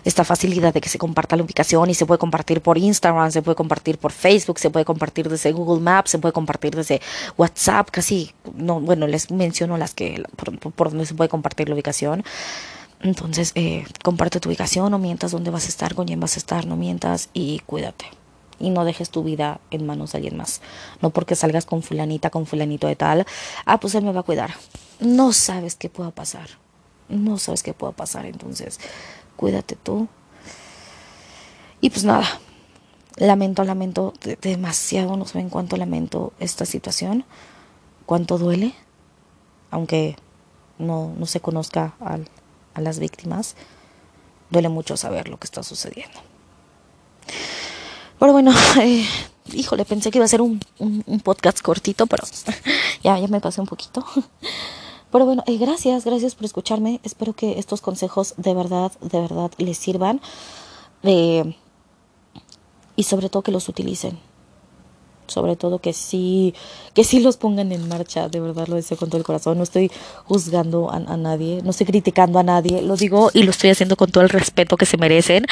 esta 0.05 0.25
facilidad 0.25 0.75
de 0.75 0.81
que 0.81 0.89
se 0.89 0.99
comparta 0.99 1.37
la 1.37 1.43
ubicación 1.43 1.91
y 1.91 1.95
se 1.95 2.07
puede 2.07 2.19
compartir 2.19 2.61
por 2.61 2.79
Instagram, 2.79 3.31
se 3.31 3.43
puede 3.43 3.57
compartir 3.57 3.99
por 3.99 4.13
Facebook, 4.13 4.59
se 4.59 4.71
puede 4.71 4.85
compartir 4.85 5.29
desde 5.29 5.53
Google 5.53 5.81
Maps, 5.81 6.11
se 6.11 6.19
puede 6.19 6.33
compartir 6.33 6.75
desde 6.75 7.01
WhatsApp, 7.37 7.91
casi, 7.91 8.33
no, 8.55 8.81
bueno, 8.81 9.07
les 9.07 9.31
menciono 9.31 9.77
las 9.77 9.95
que, 9.95 10.23
por, 10.75 10.91
donde 10.91 11.07
se 11.07 11.15
puede 11.15 11.29
compartir 11.29 11.69
la 11.69 11.75
ubicación. 11.75 12.25
Entonces, 13.01 13.53
eh, 13.55 13.85
comparte 14.03 14.41
tu 14.41 14.49
ubicación, 14.49 14.91
no 14.91 14.99
mientas 14.99 15.31
dónde 15.31 15.51
vas 15.51 15.67
a 15.67 15.69
estar, 15.69 15.95
con 15.95 16.07
quién 16.07 16.19
vas 16.19 16.35
a 16.37 16.39
estar, 16.39 16.67
no 16.67 16.77
mientas 16.77 17.31
y 17.33 17.61
cuídate 17.61 18.18
y 18.59 18.71
no 18.71 18.85
dejes 18.85 19.11
tu 19.11 19.23
vida 19.23 19.61
en 19.71 19.87
manos 19.87 20.13
de 20.13 20.19
alguien 20.19 20.37
más. 20.37 20.61
No 21.01 21.11
porque 21.11 21.35
salgas 21.35 21.67
con 21.67 21.83
fulanita, 21.83 22.31
con 22.31 22.47
fulanito 22.47 22.87
de 22.87 22.97
tal, 22.97 23.27
ah, 23.65 23.81
pues 23.81 23.95
él 23.95 24.05
me 24.05 24.13
va 24.13 24.21
a 24.21 24.25
cuidar. 24.25 24.55
No 25.01 25.33
sabes 25.33 25.75
qué 25.75 25.89
pueda 25.89 26.11
pasar. 26.11 26.49
No 27.09 27.39
sabes 27.39 27.63
qué 27.63 27.73
pueda 27.73 27.93
pasar, 27.93 28.27
entonces 28.27 28.79
cuídate 29.37 29.77
tú. 29.77 30.09
Y 31.81 31.91
pues 31.91 32.05
nada, 32.05 32.27
lamento, 33.17 33.65
lamento 33.65 34.13
demasiado, 34.43 35.17
no 35.17 35.25
saben 35.25 35.49
cuánto 35.49 35.77
lamento 35.77 36.33
esta 36.41 36.67
situación, 36.67 37.25
cuánto 38.05 38.37
duele, 38.37 38.75
aunque 39.71 40.17
no, 40.79 41.13
no 41.17 41.27
se 41.27 41.41
conozca 41.41 41.95
a 42.75 42.81
las 42.81 42.99
víctimas, 42.99 43.55
duele 44.51 44.69
mucho 44.69 44.97
saber 44.97 45.29
lo 45.29 45.39
que 45.39 45.47
está 45.47 45.63
sucediendo. 45.63 46.28
Pero 48.19 48.33
bueno, 48.33 48.53
eh, 48.81 49.07
híjole, 49.53 49.85
pensé 49.85 50.11
que 50.11 50.19
iba 50.19 50.25
a 50.25 50.29
ser 50.29 50.43
un, 50.43 50.61
un, 50.79 51.21
podcast 51.21 51.61
cortito, 51.61 52.07
pero 52.07 52.25
ya, 53.03 53.19
ya 53.19 53.29
me 53.29 53.41
pasé 53.41 53.61
un 53.61 53.67
poquito. 53.67 54.05
Pero 55.11 55.25
bueno, 55.25 55.43
eh, 55.47 55.57
gracias, 55.57 56.05
gracias 56.05 56.35
por 56.35 56.45
escucharme. 56.45 57.01
Espero 57.03 57.33
que 57.33 57.59
estos 57.59 57.81
consejos 57.81 58.35
de 58.37 58.53
verdad, 58.53 58.93
de 59.01 59.19
verdad 59.23 59.51
les 59.57 59.79
sirvan. 59.79 60.21
Eh, 61.03 61.57
y 62.95 63.05
sobre 63.05 63.31
todo 63.31 63.43
que 63.43 63.51
los 63.51 63.71
utilicen. 63.71 64.19
Sobre 65.29 65.57
todo 65.57 65.79
que 65.79 65.93
sí, 65.93 66.55
que 66.95 67.05
sí 67.05 67.21
los 67.21 67.37
pongan 67.37 67.71
en 67.71 67.87
marcha, 67.89 68.29
de 68.29 68.41
verdad 68.41 68.67
lo 68.67 68.77
deseo 68.77 68.97
con 68.97 69.09
todo 69.09 69.19
el 69.19 69.25
corazón. 69.25 69.59
No 69.59 69.65
estoy 69.65 69.91
juzgando 70.25 70.91
a, 70.91 70.97
a 70.97 71.17
nadie, 71.17 71.61
no 71.63 71.71
estoy 71.71 71.87
criticando 71.87 72.39
a 72.39 72.43
nadie, 72.43 72.83
lo 72.83 72.97
digo 72.97 73.31
y 73.33 73.45
lo 73.45 73.51
estoy 73.51 73.71
haciendo 73.71 73.97
con 73.97 74.11
todo 74.11 74.25
el 74.25 74.31
respeto 74.31 74.77
que 74.77 74.87
se 74.87 74.97
merecen 74.97 75.45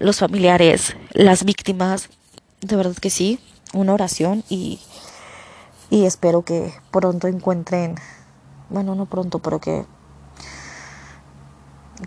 los 0.00 0.18
familiares, 0.18 0.96
las 1.12 1.44
víctimas, 1.44 2.08
de 2.60 2.76
verdad 2.76 2.96
que 2.96 3.10
sí, 3.10 3.38
una 3.72 3.92
oración 3.94 4.44
y, 4.48 4.80
y 5.90 6.04
espero 6.04 6.42
que 6.42 6.72
pronto 6.90 7.28
encuentren, 7.28 7.96
bueno, 8.70 8.94
no 8.94 9.06
pronto, 9.06 9.38
pero 9.38 9.60
que, 9.60 9.84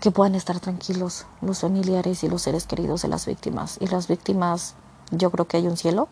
que 0.00 0.10
puedan 0.10 0.34
estar 0.34 0.58
tranquilos 0.60 1.26
los 1.40 1.60
familiares 1.60 2.24
y 2.24 2.28
los 2.28 2.42
seres 2.42 2.66
queridos 2.66 3.02
de 3.02 3.08
las 3.08 3.26
víctimas. 3.26 3.78
Y 3.80 3.86
las 3.86 4.08
víctimas, 4.08 4.74
yo 5.10 5.30
creo 5.30 5.46
que 5.46 5.58
hay 5.58 5.66
un 5.66 5.76
cielo, 5.76 6.08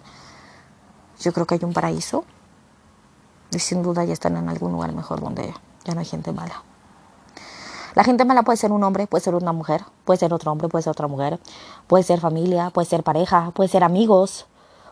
yo 1.21 1.33
creo 1.33 1.47
que 1.47 1.55
hay 1.55 1.65
un 1.65 1.73
paraíso 1.73 2.25
y 3.53 3.59
sin 3.59 3.83
duda 3.83 4.05
ya 4.05 4.13
están 4.13 4.37
en 4.37 4.49
algún 4.49 4.73
lugar 4.73 4.93
mejor 4.93 5.21
donde 5.21 5.55
ya 5.85 5.95
no 5.95 6.01
hay 6.01 6.07
gente 6.07 6.33
mala. 6.33 6.63
La 7.95 8.05
gente 8.05 8.25
mala 8.25 8.43
puede 8.43 8.57
ser 8.57 8.71
un 8.73 8.85
hombre, 8.85 9.07
puede 9.07 9.23
ser 9.23 9.35
una 9.35 9.53
mujer, 9.53 9.85
puede 10.05 10.19
ser 10.19 10.33
otro 10.33 10.53
hombre, 10.53 10.69
puede 10.69 10.83
ser 10.83 10.93
otra 10.93 11.09
mujer, 11.09 11.41
puede 11.89 12.05
ser 12.05 12.21
familia, 12.21 12.71
puede 12.71 12.87
ser 12.87 13.03
pareja, 13.03 13.51
puede 13.51 13.69
ser 13.69 13.83
amigos, 13.83 14.47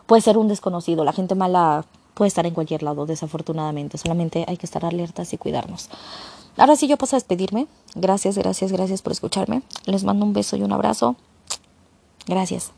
puede 0.05 0.21
ser 0.21 0.37
un 0.37 0.49
desconocido. 0.49 1.05
La 1.05 1.13
gente 1.13 1.35
mala 1.35 1.85
puede 2.13 2.27
estar 2.27 2.45
en 2.45 2.53
cualquier 2.53 2.83
lado, 2.83 3.05
desafortunadamente. 3.05 3.97
Solamente 3.97 4.43
hay 4.47 4.57
que 4.57 4.65
estar 4.65 4.83
alertas 4.83 5.31
y 5.31 5.37
cuidarnos. 5.37 5.89
Ahora 6.57 6.75
sí 6.75 6.87
yo 6.87 6.97
paso 6.97 7.15
a 7.15 7.19
despedirme. 7.19 7.67
Gracias, 7.95 8.37
gracias, 8.37 8.73
gracias 8.73 9.01
por 9.01 9.13
escucharme. 9.13 9.61
Les 9.85 10.03
mando 10.03 10.25
un 10.25 10.33
beso 10.33 10.57
y 10.57 10.63
un 10.63 10.73
abrazo. 10.73 11.15
Gracias. 12.27 12.73